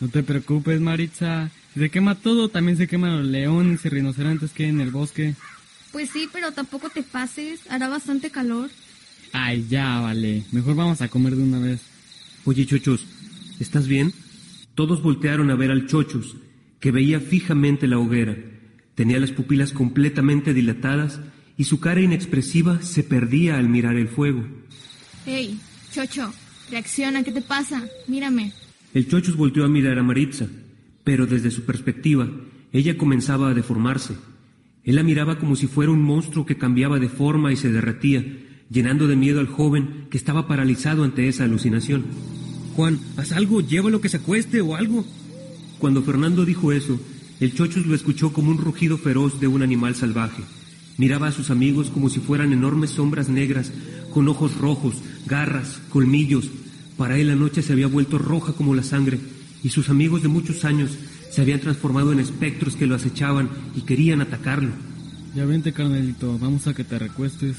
No 0.00 0.08
te 0.08 0.22
preocupes, 0.22 0.80
Maritza. 0.80 1.50
Si 1.74 1.80
se 1.80 1.90
quema 1.90 2.14
todo, 2.16 2.48
también 2.48 2.76
se 2.76 2.88
queman 2.88 3.18
los 3.18 3.26
leones 3.26 3.84
y 3.84 3.88
rinocerontes 3.88 4.52
que 4.52 4.64
hay 4.64 4.70
en 4.70 4.80
el 4.80 4.90
bosque. 4.90 5.34
Pues 5.92 6.10
sí, 6.10 6.28
pero 6.32 6.52
tampoco 6.52 6.88
te 6.88 7.02
pases. 7.02 7.60
Hará 7.70 7.88
bastante 7.88 8.30
calor. 8.30 8.70
Ay, 9.32 9.66
ya, 9.68 10.00
vale. 10.00 10.44
Mejor 10.52 10.74
vamos 10.74 11.02
a 11.02 11.08
comer 11.08 11.36
de 11.36 11.42
una 11.42 11.58
vez. 11.58 11.80
Oye, 12.44 12.66
Chochos, 12.66 13.06
¿estás 13.60 13.86
bien? 13.86 14.12
Todos 14.74 15.02
voltearon 15.02 15.50
a 15.50 15.54
ver 15.54 15.70
al 15.70 15.86
Chochos, 15.86 16.36
que 16.80 16.90
veía 16.90 17.20
fijamente 17.20 17.86
la 17.86 17.98
hoguera. 17.98 18.36
Tenía 18.94 19.20
las 19.20 19.30
pupilas 19.30 19.72
completamente 19.72 20.54
dilatadas 20.54 21.20
y 21.56 21.64
su 21.64 21.80
cara 21.80 22.00
inexpresiva 22.00 22.80
se 22.82 23.04
perdía 23.04 23.58
al 23.58 23.68
mirar 23.68 23.96
el 23.96 24.08
fuego. 24.08 24.46
¡Ey, 25.26 25.58
Chocho! 25.92 26.32
Reacciona, 26.70 27.22
¿qué 27.22 27.32
te 27.32 27.42
pasa? 27.42 27.86
Mírame. 28.08 28.52
El 28.94 29.08
Chochos 29.08 29.36
volteó 29.36 29.64
a 29.64 29.68
mirar 29.68 29.98
a 29.98 30.02
Maritza, 30.02 30.46
pero 31.04 31.26
desde 31.26 31.50
su 31.50 31.64
perspectiva, 31.64 32.30
ella 32.72 32.96
comenzaba 32.96 33.50
a 33.50 33.54
deformarse. 33.54 34.14
Él 34.84 34.96
la 34.96 35.02
miraba 35.02 35.38
como 35.38 35.54
si 35.54 35.66
fuera 35.66 35.92
un 35.92 36.02
monstruo 36.02 36.46
que 36.46 36.56
cambiaba 36.56 36.98
de 36.98 37.08
forma 37.08 37.52
y 37.52 37.56
se 37.56 37.70
derretía, 37.70 38.24
llenando 38.70 39.06
de 39.06 39.16
miedo 39.16 39.40
al 39.40 39.46
joven 39.46 40.06
que 40.10 40.16
estaba 40.16 40.48
paralizado 40.48 41.04
ante 41.04 41.28
esa 41.28 41.44
alucinación. 41.44 42.04
Juan, 42.74 43.00
haz 43.16 43.32
algo, 43.32 43.60
llévalo 43.60 44.00
que 44.00 44.08
se 44.08 44.18
acueste 44.18 44.60
o 44.60 44.74
algo. 44.74 45.04
Cuando 45.78 46.02
Fernando 46.02 46.44
dijo 46.44 46.72
eso, 46.72 46.98
el 47.40 47.54
Chochos 47.54 47.86
lo 47.86 47.94
escuchó 47.94 48.32
como 48.32 48.50
un 48.50 48.58
rugido 48.58 48.98
feroz 48.98 49.40
de 49.40 49.48
un 49.48 49.62
animal 49.62 49.94
salvaje. 49.94 50.42
Miraba 50.96 51.28
a 51.28 51.32
sus 51.32 51.50
amigos 51.50 51.90
como 51.90 52.08
si 52.08 52.20
fueran 52.20 52.52
enormes 52.52 52.90
sombras 52.90 53.28
negras, 53.28 53.72
con 54.12 54.28
ojos 54.28 54.56
rojos, 54.58 54.96
garras, 55.26 55.80
colmillos. 55.90 56.50
Para 56.96 57.18
él 57.18 57.28
la 57.28 57.34
noche 57.34 57.62
se 57.62 57.72
había 57.72 57.86
vuelto 57.86 58.18
roja 58.18 58.52
como 58.52 58.74
la 58.74 58.82
sangre, 58.82 59.18
y 59.64 59.70
sus 59.70 59.88
amigos 59.88 60.22
de 60.22 60.28
muchos 60.28 60.64
años 60.64 60.90
se 61.30 61.40
habían 61.40 61.60
transformado 61.60 62.12
en 62.12 62.20
espectros 62.20 62.76
que 62.76 62.86
lo 62.86 62.94
acechaban 62.94 63.48
y 63.74 63.82
querían 63.82 64.20
atacarlo. 64.20 64.72
Ya 65.34 65.46
vente, 65.46 65.72
carnalito, 65.72 66.38
vamos 66.38 66.66
a 66.66 66.74
que 66.74 66.84
te 66.84 66.98
recuestes. 66.98 67.56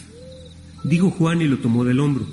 Dijo 0.83 1.09
Juan 1.09 1.41
y 1.41 1.47
lo 1.47 1.57
tomó 1.57 1.83
del 1.83 1.99
hombro. 1.99 2.25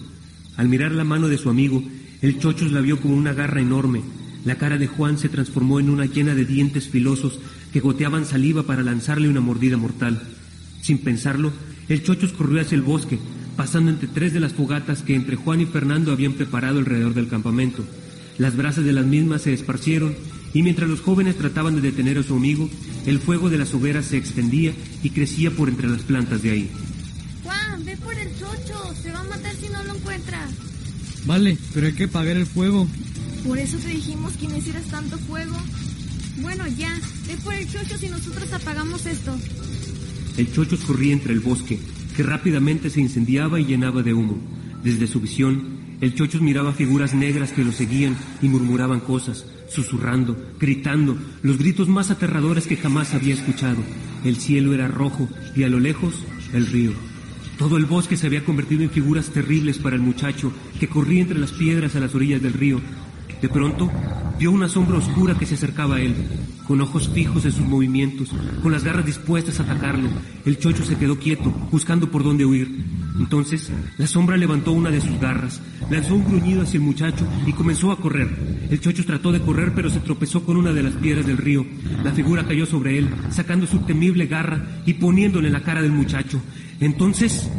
Al 0.56 0.68
mirar 0.68 0.92
la 0.92 1.04
mano 1.04 1.28
de 1.28 1.38
su 1.38 1.48
amigo, 1.48 1.82
el 2.22 2.38
Chochos 2.38 2.72
la 2.72 2.80
vio 2.80 3.00
como 3.00 3.14
una 3.14 3.32
garra 3.32 3.60
enorme. 3.60 4.02
La 4.44 4.56
cara 4.56 4.78
de 4.78 4.86
Juan 4.86 5.18
se 5.18 5.28
transformó 5.28 5.80
en 5.80 5.90
una 5.90 6.06
llena 6.06 6.34
de 6.34 6.44
dientes 6.44 6.88
filosos 6.88 7.38
que 7.72 7.80
goteaban 7.80 8.26
saliva 8.26 8.62
para 8.64 8.82
lanzarle 8.82 9.28
una 9.28 9.40
mordida 9.40 9.76
mortal. 9.76 10.20
Sin 10.82 10.98
pensarlo, 10.98 11.52
el 11.88 12.02
Chochos 12.02 12.32
corrió 12.32 12.60
hacia 12.60 12.76
el 12.76 12.82
bosque, 12.82 13.18
pasando 13.56 13.90
entre 13.90 14.08
tres 14.08 14.32
de 14.32 14.40
las 14.40 14.52
fogatas 14.52 15.02
que 15.02 15.14
entre 15.14 15.36
Juan 15.36 15.60
y 15.60 15.66
Fernando 15.66 16.12
habían 16.12 16.34
preparado 16.34 16.78
alrededor 16.78 17.14
del 17.14 17.28
campamento. 17.28 17.84
Las 18.38 18.56
brasas 18.56 18.84
de 18.84 18.92
las 18.92 19.04
mismas 19.04 19.42
se 19.42 19.52
esparcieron 19.52 20.14
y 20.52 20.62
mientras 20.62 20.88
los 20.88 21.00
jóvenes 21.00 21.36
trataban 21.36 21.76
de 21.76 21.82
detener 21.82 22.18
a 22.18 22.22
su 22.22 22.34
amigo, 22.34 22.68
el 23.06 23.18
fuego 23.18 23.50
de 23.50 23.58
las 23.58 23.72
hogueras 23.74 24.06
se 24.06 24.16
extendía 24.16 24.72
y 25.02 25.10
crecía 25.10 25.50
por 25.50 25.68
entre 25.68 25.88
las 25.88 26.02
plantas 26.02 26.42
de 26.42 26.50
ahí. 26.50 26.70
Juan, 27.44 27.84
ve 27.84 27.96
por 27.98 28.14
el 28.14 28.28
chocho. 28.38 28.94
Se 29.02 29.12
va 29.12 29.20
a 29.20 29.24
matar 29.24 29.54
si 29.54 29.68
no 29.68 29.82
lo 29.84 29.94
encuentras. 29.94 30.50
Vale, 31.26 31.58
pero 31.74 31.86
hay 31.86 31.92
que 31.92 32.04
apagar 32.04 32.36
el 32.36 32.46
fuego. 32.46 32.86
Por 33.46 33.58
eso 33.58 33.78
te 33.78 33.88
dijimos 33.88 34.32
que 34.34 34.48
no 34.48 34.56
hicieras 34.56 34.84
tanto 34.84 35.18
fuego. 35.18 35.56
Bueno, 36.40 36.66
ya. 36.68 36.98
Ve 37.26 37.36
por 37.42 37.54
el 37.54 37.70
chocho 37.70 37.96
si 37.98 38.08
nosotros 38.08 38.52
apagamos 38.52 39.06
esto. 39.06 39.36
El 40.36 40.52
Chochos 40.52 40.80
corría 40.80 41.12
entre 41.12 41.32
el 41.32 41.40
bosque, 41.40 41.78
que 42.16 42.22
rápidamente 42.22 42.88
se 42.88 43.00
incendiaba 43.00 43.60
y 43.60 43.66
llenaba 43.66 44.02
de 44.02 44.14
humo. 44.14 44.38
Desde 44.82 45.06
su 45.06 45.20
visión, 45.20 45.80
el 46.00 46.14
Chochos 46.14 46.40
miraba 46.40 46.72
figuras 46.72 47.12
negras 47.12 47.52
que 47.52 47.64
lo 47.64 47.72
seguían 47.72 48.16
y 48.40 48.48
murmuraban 48.48 49.00
cosas, 49.00 49.44
susurrando, 49.68 50.36
gritando, 50.58 51.18
los 51.42 51.58
gritos 51.58 51.88
más 51.88 52.10
aterradores 52.10 52.66
que 52.66 52.76
jamás 52.76 53.12
había 53.12 53.34
escuchado. 53.34 53.82
El 54.24 54.36
cielo 54.36 54.72
era 54.72 54.88
rojo 54.88 55.28
y 55.54 55.64
a 55.64 55.68
lo 55.68 55.78
lejos, 55.78 56.14
el 56.54 56.66
río. 56.66 57.09
Todo 57.60 57.76
el 57.76 57.84
bosque 57.84 58.16
se 58.16 58.26
había 58.26 58.42
convertido 58.42 58.84
en 58.84 58.88
figuras 58.88 59.28
terribles 59.28 59.76
para 59.76 59.94
el 59.94 60.00
muchacho 60.00 60.50
que 60.80 60.88
corría 60.88 61.20
entre 61.20 61.38
las 61.38 61.52
piedras 61.52 61.94
a 61.94 62.00
las 62.00 62.14
orillas 62.14 62.40
del 62.40 62.54
río. 62.54 62.80
De 63.42 63.50
pronto, 63.50 63.90
vio 64.38 64.50
una 64.50 64.66
sombra 64.66 64.96
oscura 64.96 65.34
que 65.34 65.44
se 65.44 65.56
acercaba 65.56 65.96
a 65.96 66.00
él, 66.00 66.14
con 66.66 66.80
ojos 66.80 67.10
fijos 67.10 67.44
en 67.44 67.52
sus 67.52 67.66
movimientos, 67.66 68.30
con 68.62 68.72
las 68.72 68.82
garras 68.82 69.04
dispuestas 69.04 69.60
a 69.60 69.64
atacarlo. 69.64 70.08
El 70.46 70.56
chocho 70.56 70.86
se 70.86 70.96
quedó 70.96 71.18
quieto, 71.18 71.50
buscando 71.70 72.10
por 72.10 72.24
dónde 72.24 72.46
huir. 72.46 72.82
Entonces, 73.18 73.70
la 73.98 74.06
sombra 74.06 74.38
levantó 74.38 74.72
una 74.72 74.88
de 74.88 75.02
sus 75.02 75.20
garras, 75.20 75.60
lanzó 75.90 76.14
un 76.14 76.24
gruñido 76.24 76.62
hacia 76.62 76.78
el 76.78 76.84
muchacho 76.84 77.28
y 77.46 77.52
comenzó 77.52 77.92
a 77.92 78.00
correr. 78.00 78.30
El 78.70 78.80
chocho 78.80 79.04
trató 79.04 79.32
de 79.32 79.40
correr, 79.40 79.74
pero 79.74 79.90
se 79.90 80.00
tropezó 80.00 80.46
con 80.46 80.56
una 80.56 80.72
de 80.72 80.82
las 80.82 80.94
piedras 80.94 81.26
del 81.26 81.36
río. 81.36 81.66
La 82.02 82.12
figura 82.12 82.46
cayó 82.46 82.64
sobre 82.64 82.96
él, 82.96 83.10
sacando 83.28 83.66
su 83.66 83.80
temible 83.80 84.24
garra 84.24 84.80
y 84.86 84.94
poniéndole 84.94 85.48
en 85.48 85.52
la 85.52 85.62
cara 85.62 85.82
del 85.82 85.92
muchacho. 85.92 86.40
Entonces, 86.80 87.50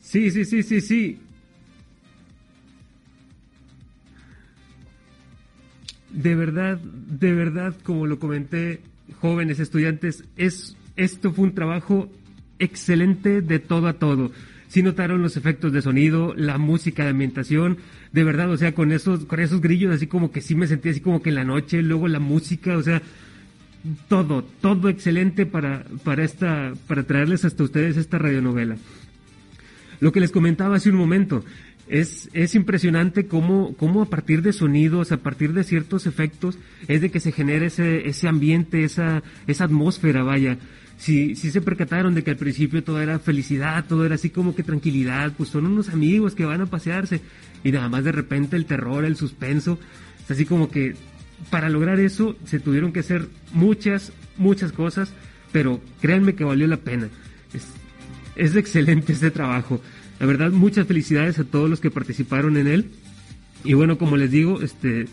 Sí, 0.00 0.30
sí, 0.30 0.44
sí, 0.44 0.62
sí, 0.62 0.80
sí. 0.80 1.18
De 6.12 6.34
verdad, 6.34 6.78
de 6.78 7.32
verdad, 7.32 7.74
como 7.82 8.06
lo 8.06 8.18
comenté, 8.18 8.80
jóvenes 9.20 9.60
estudiantes, 9.60 10.24
es 10.36 10.76
esto 10.96 11.32
fue 11.32 11.44
un 11.44 11.54
trabajo 11.54 12.10
excelente 12.58 13.40
de 13.40 13.58
todo 13.58 13.88
a 13.88 13.94
todo. 13.94 14.32
Si 14.68 14.82
notaron 14.82 15.22
los 15.22 15.36
efectos 15.36 15.72
de 15.72 15.82
sonido, 15.82 16.34
la 16.36 16.58
música 16.58 17.04
de 17.04 17.10
ambientación, 17.10 17.78
de 18.12 18.22
verdad, 18.22 18.50
o 18.50 18.56
sea, 18.56 18.72
con 18.72 18.92
esos, 18.92 19.24
con 19.24 19.40
esos 19.40 19.60
grillos 19.60 19.92
así 19.92 20.06
como 20.06 20.30
que 20.30 20.40
sí 20.40 20.54
me 20.54 20.66
sentí 20.66 20.90
así 20.90 21.00
como 21.00 21.22
que 21.22 21.30
en 21.30 21.36
la 21.36 21.44
noche, 21.44 21.82
luego 21.82 22.06
la 22.06 22.20
música, 22.20 22.76
o 22.76 22.82
sea, 22.82 23.02
todo, 24.08 24.44
todo 24.60 24.88
excelente 24.88 25.46
para, 25.46 25.84
para 26.04 26.22
esta, 26.22 26.74
para 26.86 27.02
traerles 27.02 27.44
hasta 27.44 27.64
ustedes 27.64 27.96
esta 27.96 28.18
radionovela. 28.18 28.76
Lo 30.00 30.12
que 30.12 30.20
les 30.20 30.30
comentaba 30.30 30.76
hace 30.76 30.90
un 30.90 30.96
momento, 30.96 31.44
es, 31.90 32.30
es 32.32 32.54
impresionante 32.54 33.26
cómo, 33.26 33.74
cómo 33.76 34.02
a 34.02 34.06
partir 34.06 34.42
de 34.42 34.52
sonidos, 34.52 35.10
a 35.10 35.18
partir 35.18 35.52
de 35.52 35.64
ciertos 35.64 36.06
efectos, 36.06 36.56
es 36.86 37.00
de 37.00 37.10
que 37.10 37.20
se 37.20 37.32
genera 37.32 37.66
ese, 37.66 38.08
ese 38.08 38.28
ambiente, 38.28 38.84
esa, 38.84 39.22
esa 39.46 39.64
atmósfera, 39.64 40.22
vaya. 40.22 40.56
Si, 40.98 41.34
si 41.34 41.50
se 41.50 41.60
percataron 41.60 42.14
de 42.14 42.22
que 42.22 42.30
al 42.30 42.36
principio 42.36 42.84
todo 42.84 43.00
era 43.00 43.18
felicidad, 43.18 43.84
todo 43.88 44.06
era 44.06 44.14
así 44.14 44.30
como 44.30 44.54
que 44.54 44.62
tranquilidad, 44.62 45.32
pues 45.36 45.48
son 45.48 45.66
unos 45.66 45.88
amigos 45.88 46.34
que 46.34 46.44
van 46.44 46.60
a 46.60 46.66
pasearse 46.66 47.20
y 47.64 47.72
nada 47.72 47.88
más 47.88 48.04
de 48.04 48.12
repente 48.12 48.56
el 48.56 48.66
terror, 48.66 49.04
el 49.04 49.16
suspenso, 49.16 49.78
es 50.22 50.30
así 50.30 50.44
como 50.44 50.70
que 50.70 50.94
para 51.48 51.70
lograr 51.70 51.98
eso 51.98 52.36
se 52.44 52.60
tuvieron 52.60 52.92
que 52.92 53.00
hacer 53.00 53.26
muchas, 53.52 54.12
muchas 54.36 54.72
cosas, 54.72 55.12
pero 55.52 55.80
créanme 56.00 56.34
que 56.34 56.44
valió 56.44 56.66
la 56.66 56.76
pena. 56.76 57.08
Es, 57.52 57.66
es 58.36 58.54
excelente 58.54 59.12
este 59.12 59.30
trabajo. 59.30 59.80
La 60.20 60.26
verdad, 60.26 60.52
muchas 60.52 60.86
felicidades 60.86 61.38
a 61.38 61.44
todos 61.44 61.68
los 61.68 61.80
que 61.80 61.90
participaron 61.90 62.56
en 62.56 62.68
él. 62.68 62.84
Y 63.64 63.72
bueno, 63.72 63.98
como 63.98 64.16
les 64.16 64.30
digo, 64.30 64.60
este 64.62 65.06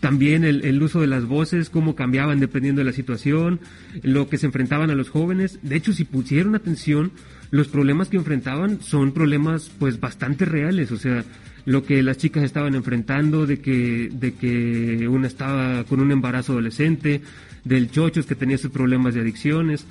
también 0.00 0.44
el, 0.44 0.82
uso 0.82 1.00
de 1.00 1.06
las 1.06 1.26
voces, 1.26 1.70
cómo 1.70 1.94
cambiaban 1.94 2.40
dependiendo 2.40 2.80
de 2.80 2.86
la 2.86 2.92
situación, 2.92 3.60
lo 4.02 4.28
que 4.28 4.38
se 4.38 4.46
enfrentaban 4.46 4.90
a 4.90 4.94
los 4.94 5.10
jóvenes. 5.10 5.58
De 5.62 5.76
hecho, 5.76 5.92
si 5.92 6.04
pusieron 6.04 6.54
atención, 6.54 7.12
los 7.50 7.68
problemas 7.68 8.08
que 8.08 8.16
enfrentaban 8.16 8.80
son 8.82 9.12
problemas 9.12 9.70
pues 9.78 10.00
bastante 10.00 10.44
reales, 10.44 10.90
o 10.90 10.96
sea, 10.96 11.24
lo 11.66 11.84
que 11.84 12.02
las 12.02 12.18
chicas 12.18 12.44
estaban 12.44 12.74
enfrentando, 12.74 13.46
de 13.46 13.60
que, 13.60 14.10
de 14.12 14.34
que 14.34 15.08
una 15.08 15.26
estaba 15.26 15.84
con 15.84 16.00
un 16.00 16.12
embarazo 16.12 16.52
adolescente, 16.52 17.22
del 17.64 17.90
chochos 17.90 18.26
que 18.26 18.34
tenía 18.34 18.58
sus 18.58 18.70
problemas 18.70 19.14
de 19.14 19.20
adicciones. 19.20 19.86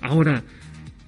Ahora, 0.00 0.44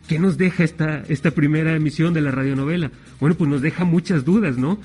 ¿qué 0.09 0.18
nos 0.18 0.38
deja 0.38 0.64
esta, 0.64 1.05
esta 1.09 1.31
primera 1.31 1.77
emisión 1.77 2.14
de 2.14 2.23
la 2.23 2.33
radionovela? 2.33 2.90
Bueno, 3.21 3.37
pues 3.37 3.49
nos 3.49 3.62
deja 3.62 3.85
muchas 3.85 4.25
dudas, 4.25 4.57
¿no? 4.57 4.81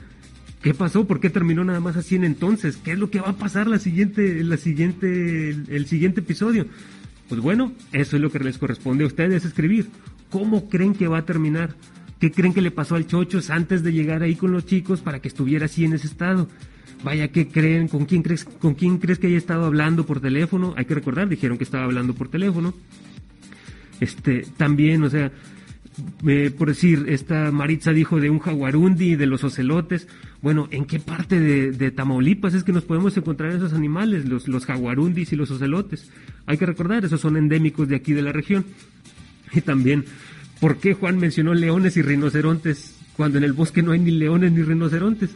¿Qué 0.62 0.74
pasó? 0.74 1.08
¿Por 1.08 1.20
qué 1.20 1.30
terminó 1.30 1.64
nada 1.64 1.80
más 1.80 1.98
así 1.98 2.16
en 2.16 2.24
entonces? 2.24 2.78
¿Qué 2.78 2.92
es 2.92 3.00
lo 3.00 3.10
que 3.10 3.20
va 3.20 3.30
a 3.30 3.38
pasar 3.38 3.68
la 3.68 3.80
siguiente, 3.80 4.44
la 4.44 4.58
siguiente, 4.58 5.50
el, 5.50 5.88
siguiente 5.88 6.20
episodio? 6.20 6.68
Pues 7.28 7.42
bueno, 7.42 7.72
eso 7.92 8.18
es 8.18 8.22
lo 8.22 8.32
que 8.32 8.40
les 8.40 8.58
corresponde 8.58 9.06
a 9.06 9.08
ustedes 9.08 9.46
escribir. 9.46 9.88
¿Cómo 10.30 10.70
creen 10.70 10.94
que 10.94 11.08
va 11.08 11.20
a 11.20 11.26
terminar? 11.26 11.76
¿Qué 12.20 12.32
creen 12.32 12.54
que 12.54 12.62
le 12.62 12.72
pasó 12.72 12.96
al 12.96 13.08
Chochos 13.08 13.50
antes 13.50 13.84
de 13.84 13.92
llegar 13.92 14.24
ahí 14.24 14.36
con 14.36 14.52
los 14.52 14.66
chicos 14.66 15.02
para 15.02 15.20
que 15.20 15.28
estuviera 15.28 15.66
así 15.66 15.84
en 15.86 15.94
ese 15.94 16.08
estado? 16.08 16.48
Vaya, 17.04 17.30
¿qué 17.30 17.48
creen? 17.48 17.88
¿Con 17.90 18.06
quién 18.06 18.24
crees, 18.24 18.46
con 18.46 18.76
quién 18.76 18.98
crees 18.98 19.20
que 19.20 19.28
haya 19.28 19.38
estado 19.38 19.66
hablando 19.66 20.06
por 20.06 20.22
teléfono? 20.22 20.74
Hay 20.78 20.86
que 20.86 20.96
recordar, 20.96 21.28
dijeron 21.28 21.58
que 21.58 21.66
estaba 21.66 21.84
hablando 21.84 22.14
por 22.14 22.30
teléfono. 22.30 22.74
Este, 24.04 24.46
también, 24.58 25.02
o 25.04 25.10
sea, 25.10 25.32
eh, 26.28 26.52
por 26.58 26.68
decir, 26.68 27.06
esta 27.08 27.52
Maritza 27.52 27.94
dijo 27.94 28.20
de 28.20 28.30
un 28.30 28.40
jaguarundi, 28.40 29.16
de 29.16 29.28
los 29.28 29.46
ocelotes. 29.46 30.10
Bueno, 30.42 30.68
¿en 30.72 30.84
qué 30.84 31.00
parte 31.00 31.40
de, 31.40 31.72
de, 31.72 31.90
Tamaulipas 31.90 32.54
es 32.54 32.66
que 32.66 32.74
nos 32.74 32.84
podemos 32.84 33.16
encontrar 33.16 33.54
esos 33.54 33.72
animales, 33.72 34.26
los, 34.26 34.50
los 34.50 34.66
jaguarundis 34.66 35.32
y 35.32 35.38
los 35.38 35.52
ocelotes? 35.52 36.12
Hay 36.48 36.58
que 36.58 36.66
recordar, 36.66 37.06
esos 37.06 37.22
son 37.22 37.38
endémicos 37.38 37.88
de 37.88 37.96
aquí 37.96 38.12
de 38.12 38.24
la 38.24 38.34
región. 38.34 38.66
Y 39.54 39.62
también, 39.62 40.04
¿por 40.60 40.80
qué 40.80 40.96
Juan 40.96 41.18
mencionó 41.18 41.54
leones 41.54 41.96
y 41.96 42.02
rinocerontes 42.02 42.98
cuando 43.16 43.38
en 43.38 43.46
el 43.46 43.54
bosque 43.54 43.84
no 43.84 43.94
hay 43.94 44.00
ni 44.00 44.12
leones 44.12 44.52
ni 44.52 44.64
rinocerontes? 44.64 45.30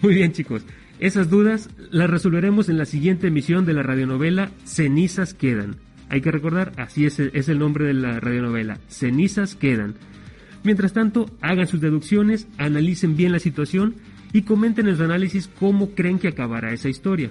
Muy 0.00 0.14
bien, 0.14 0.32
chicos. 0.32 0.64
Esas 0.98 1.28
dudas 1.28 1.68
las 1.90 2.08
resolveremos 2.08 2.70
en 2.70 2.78
la 2.78 2.86
siguiente 2.86 3.26
emisión 3.26 3.66
de 3.66 3.74
la 3.74 3.82
radionovela 3.82 4.50
Cenizas 4.64 5.34
Quedan. 5.34 5.76
Hay 6.10 6.20
que 6.20 6.32
recordar, 6.32 6.72
así 6.76 7.06
es 7.06 7.20
el, 7.20 7.30
es 7.34 7.48
el 7.48 7.60
nombre 7.60 7.86
de 7.86 7.94
la 7.94 8.18
radionovela, 8.18 8.78
Cenizas 8.88 9.54
Quedan. 9.54 9.94
Mientras 10.64 10.92
tanto, 10.92 11.26
hagan 11.40 11.68
sus 11.68 11.80
deducciones, 11.80 12.48
analicen 12.58 13.16
bien 13.16 13.32
la 13.32 13.38
situación 13.38 13.94
y 14.32 14.42
comenten 14.42 14.88
en 14.88 14.96
su 14.96 15.04
análisis 15.04 15.48
cómo 15.58 15.90
creen 15.90 16.18
que 16.18 16.28
acabará 16.28 16.72
esa 16.72 16.88
historia. 16.88 17.30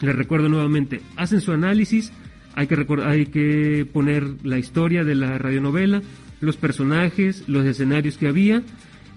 Les 0.00 0.16
recuerdo 0.16 0.48
nuevamente, 0.48 1.02
hacen 1.16 1.42
su 1.42 1.52
análisis, 1.52 2.10
hay 2.54 2.66
que, 2.66 2.86
hay 3.04 3.26
que 3.26 3.86
poner 3.92 4.24
la 4.44 4.58
historia 4.58 5.04
de 5.04 5.14
la 5.14 5.36
radionovela, 5.36 6.02
los 6.40 6.56
personajes, 6.56 7.44
los 7.48 7.66
escenarios 7.66 8.16
que 8.16 8.28
había 8.28 8.62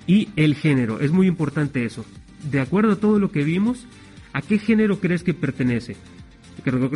y 0.07 0.27
el 0.35 0.55
género. 0.55 0.99
Es 0.99 1.11
muy 1.11 1.27
importante 1.27 1.85
eso. 1.85 2.05
De 2.51 2.59
acuerdo 2.59 2.91
a 2.91 2.97
todo 2.97 3.17
lo 3.17 3.31
que 3.31 3.45
vimos, 3.45 3.85
¿a 4.33 4.41
qué 4.41 4.59
género 4.59 4.99
crees 4.99 5.23
que 5.23 5.33
pertenece? 5.33 5.95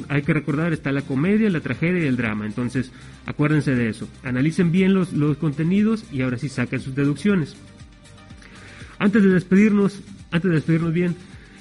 Hay 0.09 0.21
que 0.21 0.33
recordar, 0.33 0.73
está 0.73 0.91
la 0.91 1.01
comedia, 1.01 1.49
la 1.49 1.59
tragedia 1.59 2.03
y 2.03 2.07
el 2.07 2.17
drama. 2.17 2.45
Entonces, 2.45 2.91
acuérdense 3.25 3.75
de 3.75 3.89
eso. 3.89 4.07
Analicen 4.23 4.71
bien 4.71 4.93
los, 4.93 5.13
los 5.13 5.37
contenidos 5.37 6.05
y 6.11 6.21
ahora 6.21 6.37
sí 6.37 6.49
saquen 6.49 6.79
sus 6.79 6.95
deducciones. 6.95 7.55
Antes 8.99 9.23
de 9.23 9.29
despedirnos, 9.29 10.01
antes 10.31 10.49
de 10.49 10.55
despedirnos 10.55 10.93
bien, 10.93 11.15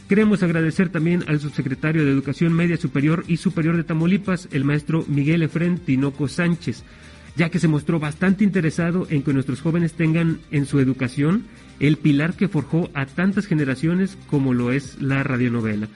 Queremos 0.09 0.45
agradecer 0.45 0.89
también 0.89 1.25
al 1.27 1.41
subsecretario 1.41 2.05
de 2.05 2.13
Educación 2.13 2.53
Media 2.53 2.77
Superior 2.77 3.25
y 3.27 3.39
Superior 3.39 3.77
de 3.77 3.83
Tamaulipas, 3.83 4.49
el 4.53 4.63
maestro 4.63 5.05
Miguel 5.09 5.43
Efren 5.43 5.79
Tinoco 5.79 6.29
Sánchez, 6.29 6.85
ya 7.35 7.49
que 7.49 7.59
se 7.59 7.67
mostró 7.67 7.99
bastante 7.99 8.45
interesado 8.45 9.09
en 9.11 9.25
que 9.25 9.33
nuestros 9.33 9.61
jóvenes 9.61 9.95
tengan 9.95 10.39
en 10.53 10.65
su 10.65 10.79
educación 10.79 11.47
el 11.81 11.97
pilar 11.97 12.35
que 12.35 12.47
forjó 12.47 12.89
a 12.95 13.07
tantas 13.07 13.47
generaciones 13.47 14.17
como 14.29 14.55
lo 14.55 14.71
es 14.71 15.03
la 15.03 15.25
radionovela. 15.25 15.89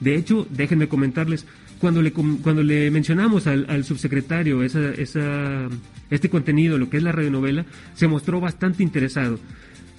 De 0.00 0.16
hecho, 0.16 0.46
déjenme 0.50 0.88
comentarles, 0.88 1.46
cuando 1.78 2.00
le, 2.00 2.12
cuando 2.12 2.62
le 2.62 2.90
mencionamos 2.90 3.46
al, 3.46 3.66
al 3.68 3.84
subsecretario 3.84 4.62
esa, 4.62 4.90
esa, 4.92 5.68
este 6.10 6.30
contenido, 6.30 6.78
lo 6.78 6.88
que 6.88 6.98
es 6.98 7.02
la 7.02 7.12
radionovela, 7.12 7.66
se 7.94 8.08
mostró 8.08 8.40
bastante 8.40 8.82
interesado. 8.82 9.38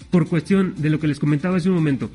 Por 0.10 0.28
cuestión 0.28 0.76
de 0.78 0.90
lo 0.90 1.00
que 1.00 1.08
les 1.08 1.20
comentaba 1.20 1.58
hace 1.58 1.70
un 1.70 1.76
momento, 1.76 2.10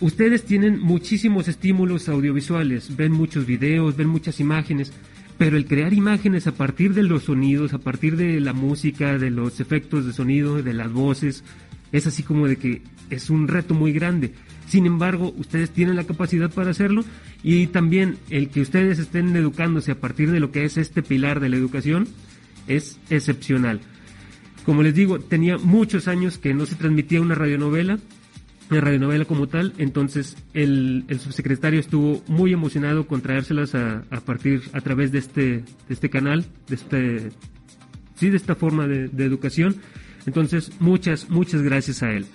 ustedes 0.00 0.44
tienen 0.44 0.80
muchísimos 0.80 1.48
estímulos 1.48 2.08
audiovisuales, 2.08 2.96
ven 2.96 3.12
muchos 3.12 3.46
videos, 3.46 3.96
ven 3.96 4.08
muchas 4.08 4.40
imágenes, 4.40 4.92
pero 5.38 5.56
el 5.56 5.66
crear 5.66 5.92
imágenes 5.92 6.46
a 6.46 6.52
partir 6.52 6.94
de 6.94 7.02
los 7.02 7.24
sonidos, 7.24 7.72
a 7.72 7.78
partir 7.78 8.16
de 8.16 8.40
la 8.40 8.52
música, 8.52 9.18
de 9.18 9.30
los 9.30 9.60
efectos 9.60 10.04
de 10.04 10.12
sonido, 10.12 10.62
de 10.62 10.74
las 10.74 10.92
voces, 10.92 11.44
es 11.92 12.06
así 12.06 12.22
como 12.22 12.48
de 12.48 12.56
que 12.56 12.82
es 13.10 13.30
un 13.30 13.48
reto 13.48 13.74
muy 13.74 13.92
grande. 13.92 14.34
Sin 14.66 14.86
embargo, 14.86 15.34
ustedes 15.36 15.70
tienen 15.70 15.96
la 15.96 16.04
capacidad 16.04 16.50
para 16.50 16.70
hacerlo 16.70 17.04
y 17.42 17.66
también 17.66 18.18
el 18.30 18.48
que 18.48 18.60
ustedes 18.60 18.98
estén 18.98 19.34
educándose 19.36 19.92
a 19.92 20.00
partir 20.00 20.30
de 20.30 20.40
lo 20.40 20.50
que 20.50 20.64
es 20.64 20.76
este 20.76 21.02
pilar 21.02 21.40
de 21.40 21.48
la 21.48 21.56
educación 21.56 22.08
es 22.68 22.98
excepcional. 23.10 23.80
Como 24.64 24.82
les 24.82 24.94
digo, 24.94 25.18
tenía 25.18 25.58
muchos 25.58 26.06
años 26.08 26.38
que 26.38 26.54
no 26.54 26.66
se 26.66 26.76
transmitía 26.76 27.20
una 27.20 27.34
radionovela, 27.34 27.98
una 28.70 28.80
radionovela 28.80 29.24
como 29.24 29.48
tal, 29.48 29.74
entonces 29.76 30.36
el, 30.54 31.04
subsecretario 31.18 31.80
estuvo 31.80 32.22
muy 32.28 32.52
emocionado 32.52 33.06
con 33.06 33.20
traérselas 33.20 33.74
a, 33.74 34.04
a, 34.10 34.20
partir, 34.20 34.62
a 34.72 34.80
través 34.80 35.10
de 35.10 35.18
este, 35.18 35.42
de 35.42 35.64
este 35.90 36.08
canal, 36.08 36.46
de 36.68 36.74
este, 36.76 37.28
sí, 38.14 38.30
de 38.30 38.36
esta 38.36 38.54
forma 38.54 38.86
de, 38.86 39.08
de 39.08 39.24
educación. 39.24 39.76
Entonces, 40.26 40.70
muchas, 40.78 41.28
muchas 41.28 41.62
gracias 41.62 42.04
a 42.04 42.12
él. 42.12 42.26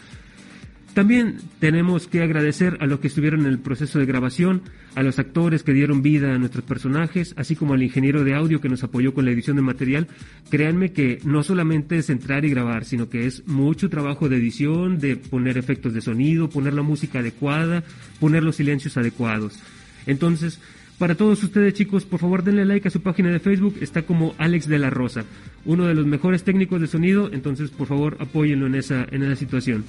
También 0.98 1.38
tenemos 1.60 2.08
que 2.08 2.24
agradecer 2.24 2.80
a 2.80 2.88
los 2.88 3.00
que 3.00 3.08
estuvieron 3.08 3.42
en 3.42 3.46
el 3.46 3.60
proceso 3.60 4.00
de 4.00 4.08
grabación, 4.08 4.64
a 4.96 5.04
los 5.04 5.20
actores 5.20 5.62
que 5.62 5.72
dieron 5.72 6.02
vida 6.02 6.34
a 6.34 6.40
nuestros 6.40 6.66
personajes, 6.66 7.36
así 7.38 7.56
como 7.56 7.76
al 7.76 7.84
ingeniero 7.84 8.24
de 8.24 8.34
audio 8.34 8.62
que 8.62 8.68
nos 8.68 8.84
apoyó 8.84 9.14
con 9.14 9.24
la 9.24 9.30
edición 9.30 9.58
del 9.58 9.66
material. 9.66 10.08
Créanme 10.50 10.94
que 10.94 11.20
no 11.24 11.44
solamente 11.44 12.00
es 12.00 12.10
entrar 12.10 12.46
y 12.46 12.50
grabar, 12.50 12.84
sino 12.84 13.10
que 13.10 13.28
es 13.28 13.48
mucho 13.48 13.92
trabajo 13.92 14.28
de 14.28 14.38
edición, 14.38 14.98
de 14.98 15.18
poner 15.18 15.60
efectos 15.60 15.94
de 15.94 16.02
sonido, 16.02 16.50
poner 16.50 16.74
la 16.74 16.82
música 16.82 17.20
adecuada, 17.20 17.84
poner 18.20 18.42
los 18.42 18.56
silencios 18.56 18.98
adecuados. 18.98 19.60
Entonces, 20.08 20.60
para 20.98 21.14
todos 21.14 21.44
ustedes 21.44 21.76
chicos, 21.76 22.06
por 22.06 22.20
favor 22.20 22.44
denle 22.44 22.66
like 22.66 22.88
a 22.88 22.92
su 22.92 23.02
página 23.02 23.30
de 23.30 23.38
Facebook, 23.38 23.76
está 23.82 24.02
como 24.02 24.34
Alex 24.40 24.68
de 24.68 24.80
la 24.80 24.90
Rosa, 24.90 25.26
uno 25.64 25.86
de 25.86 25.94
los 25.94 26.08
mejores 26.08 26.42
técnicos 26.42 26.82
de 26.82 26.88
sonido, 26.88 27.30
entonces 27.32 27.70
por 27.70 27.86
favor 27.86 28.18
apóyenlo 28.20 28.66
en 28.66 28.74
esa, 28.74 29.06
en 29.12 29.22
esa 29.22 29.36
situación. 29.36 29.86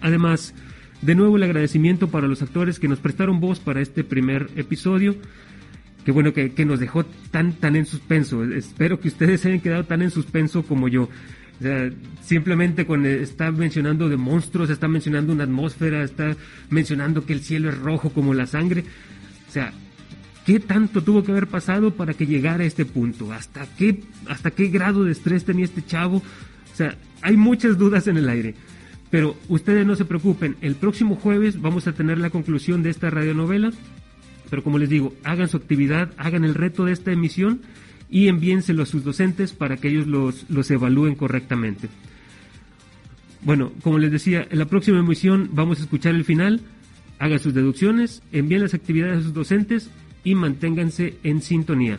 Además, 0.00 0.54
De 1.02 1.14
nuevo 1.14 1.36
el 1.36 1.42
agradecimiento 1.42 2.08
para 2.08 2.26
los 2.26 2.42
actores 2.42 2.78
que 2.78 2.88
nos 2.88 2.98
prestaron 2.98 3.38
voz 3.38 3.60
para 3.60 3.80
este 3.80 4.02
primer 4.02 4.48
episodio. 4.56 5.14
Qué 6.04 6.12
bueno 6.12 6.32
que, 6.32 6.52
que 6.52 6.64
nos 6.64 6.80
dejó 6.80 7.04
tan, 7.30 7.52
tan 7.52 7.76
en 7.76 7.84
suspenso. 7.84 8.44
Espero 8.44 8.98
que 8.98 9.08
ustedes 9.08 9.40
se 9.40 9.48
hayan 9.48 9.60
quedado 9.60 9.84
tan 9.84 10.02
en 10.02 10.10
suspenso 10.10 10.62
como 10.62 10.88
yo. 10.88 11.04
O 11.58 11.62
sea, 11.62 11.90
simplemente 12.22 12.86
cuando 12.86 13.08
está 13.08 13.50
mencionando 13.50 14.08
de 14.08 14.16
monstruos, 14.16 14.70
está 14.70 14.88
mencionando 14.88 15.32
una 15.32 15.44
atmósfera, 15.44 16.02
está 16.02 16.36
mencionando 16.70 17.24
que 17.26 17.32
el 17.32 17.40
cielo 17.40 17.68
es 17.68 17.78
rojo 17.78 18.10
como 18.10 18.34
la 18.34 18.46
sangre. 18.46 18.84
O 19.48 19.52
sea, 19.52 19.72
¿qué 20.44 20.60
tanto 20.60 21.02
tuvo 21.02 21.24
que 21.24 21.32
haber 21.32 21.46
pasado 21.46 21.94
para 21.94 22.14
que 22.14 22.26
llegara 22.26 22.64
a 22.64 22.66
este 22.66 22.84
punto? 22.84 23.32
¿Hasta 23.32 23.66
qué, 23.76 24.00
hasta 24.28 24.50
qué 24.50 24.68
grado 24.68 25.04
de 25.04 25.12
estrés 25.12 25.44
tenía 25.44 25.64
este 25.64 25.84
chavo? 25.84 26.18
O 26.18 26.76
sea, 26.76 26.96
hay 27.22 27.36
muchas 27.36 27.78
dudas 27.78 28.06
en 28.06 28.16
el 28.16 28.28
aire. 28.28 28.54
Pero 29.10 29.36
ustedes 29.48 29.86
no 29.86 29.94
se 29.94 30.04
preocupen, 30.04 30.56
el 30.60 30.74
próximo 30.74 31.16
jueves 31.16 31.60
vamos 31.60 31.86
a 31.86 31.92
tener 31.92 32.18
la 32.18 32.30
conclusión 32.30 32.82
de 32.82 32.90
esta 32.90 33.10
radionovela. 33.10 33.70
Pero 34.50 34.62
como 34.62 34.78
les 34.78 34.88
digo, 34.88 35.12
hagan 35.24 35.48
su 35.48 35.56
actividad, 35.56 36.12
hagan 36.16 36.44
el 36.44 36.54
reto 36.54 36.84
de 36.84 36.92
esta 36.92 37.12
emisión 37.12 37.60
y 38.08 38.28
envíenselo 38.28 38.82
a 38.82 38.86
sus 38.86 39.04
docentes 39.04 39.52
para 39.52 39.76
que 39.76 39.88
ellos 39.88 40.06
los, 40.06 40.48
los 40.50 40.70
evalúen 40.70 41.14
correctamente. 41.14 41.88
Bueno, 43.42 43.72
como 43.82 43.98
les 43.98 44.10
decía, 44.10 44.46
en 44.50 44.58
la 44.58 44.66
próxima 44.66 44.98
emisión 44.98 45.50
vamos 45.52 45.78
a 45.78 45.82
escuchar 45.82 46.14
el 46.14 46.24
final, 46.24 46.60
hagan 47.18 47.38
sus 47.38 47.54
deducciones, 47.54 48.22
envíen 48.32 48.62
las 48.62 48.74
actividades 48.74 49.18
a 49.18 49.22
sus 49.22 49.34
docentes 49.34 49.90
y 50.24 50.34
manténganse 50.34 51.18
en 51.22 51.42
sintonía. 51.42 51.98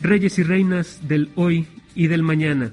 Reyes 0.00 0.38
y 0.38 0.42
reinas 0.42 1.08
del 1.08 1.30
hoy 1.34 1.66
y 1.94 2.08
del 2.08 2.22
mañana, 2.22 2.72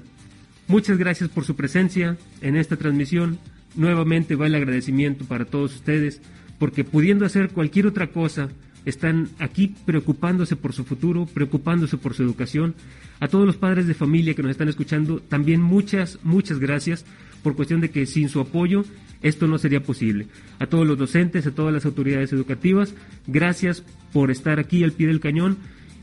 muchas 0.68 0.98
gracias 0.98 1.28
por 1.28 1.44
su 1.44 1.56
presencia 1.56 2.16
en 2.40 2.56
esta 2.56 2.76
transmisión. 2.76 3.38
Nuevamente 3.74 4.36
va 4.36 4.46
el 4.46 4.54
agradecimiento 4.54 5.24
para 5.24 5.44
todos 5.44 5.74
ustedes, 5.74 6.20
porque 6.58 6.84
pudiendo 6.84 7.24
hacer 7.24 7.50
cualquier 7.50 7.86
otra 7.86 8.08
cosa, 8.08 8.48
están 8.84 9.28
aquí 9.38 9.74
preocupándose 9.86 10.56
por 10.56 10.72
su 10.72 10.84
futuro, 10.84 11.26
preocupándose 11.26 11.96
por 11.96 12.14
su 12.14 12.22
educación. 12.22 12.74
A 13.20 13.28
todos 13.28 13.46
los 13.46 13.56
padres 13.56 13.86
de 13.86 13.94
familia 13.94 14.34
que 14.34 14.42
nos 14.42 14.50
están 14.50 14.68
escuchando, 14.68 15.20
también 15.20 15.62
muchas, 15.62 16.18
muchas 16.22 16.58
gracias 16.58 17.04
por 17.42 17.54
cuestión 17.56 17.80
de 17.80 17.90
que 17.90 18.06
sin 18.06 18.28
su 18.28 18.40
apoyo 18.40 18.84
esto 19.22 19.46
no 19.46 19.58
sería 19.58 19.82
posible. 19.82 20.26
A 20.58 20.66
todos 20.66 20.86
los 20.86 20.98
docentes, 20.98 21.46
a 21.46 21.54
todas 21.54 21.72
las 21.72 21.86
autoridades 21.86 22.32
educativas, 22.32 22.94
gracias 23.26 23.84
por 24.12 24.30
estar 24.30 24.58
aquí 24.58 24.82
al 24.82 24.92
pie 24.92 25.06
del 25.06 25.20
cañón, 25.20 25.58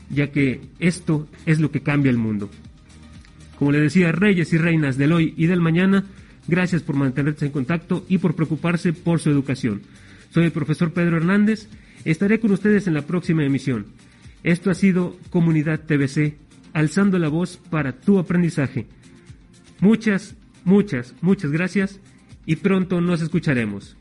ya 0.08 0.30
que 0.30 0.60
esto 0.78 1.28
es 1.46 1.60
lo 1.60 1.70
que 1.70 1.82
cambia 1.82 2.10
el 2.10 2.18
mundo. 2.18 2.50
Como 3.60 3.70
le 3.70 3.80
decía, 3.80 4.10
reyes 4.10 4.52
y 4.52 4.58
reinas 4.58 4.98
del 4.98 5.12
hoy 5.12 5.34
y 5.36 5.46
del 5.46 5.60
mañana, 5.60 6.04
gracias 6.48 6.82
por 6.82 6.96
mantenerse 6.96 7.46
en 7.46 7.52
contacto 7.52 8.04
y 8.08 8.18
por 8.18 8.34
preocuparse 8.34 8.92
por 8.92 9.20
su 9.20 9.30
educación. 9.30 9.82
Soy 10.34 10.46
el 10.46 10.52
profesor 10.52 10.92
Pedro 10.92 11.18
Hernández 11.18 11.68
Estaré 12.04 12.40
con 12.40 12.50
ustedes 12.52 12.86
en 12.86 12.94
la 12.94 13.02
próxima 13.02 13.44
emisión. 13.44 13.86
Esto 14.42 14.70
ha 14.70 14.74
sido 14.74 15.16
Comunidad 15.28 15.80
TVC, 15.80 16.36
alzando 16.72 17.18
la 17.18 17.28
voz 17.28 17.58
para 17.58 17.92
tu 17.92 18.18
aprendizaje. 18.18 18.86
Muchas, 19.80 20.34
muchas, 20.64 21.14
muchas 21.20 21.50
gracias 21.50 22.00
y 22.46 22.56
pronto 22.56 23.00
nos 23.00 23.20
escucharemos. 23.20 23.96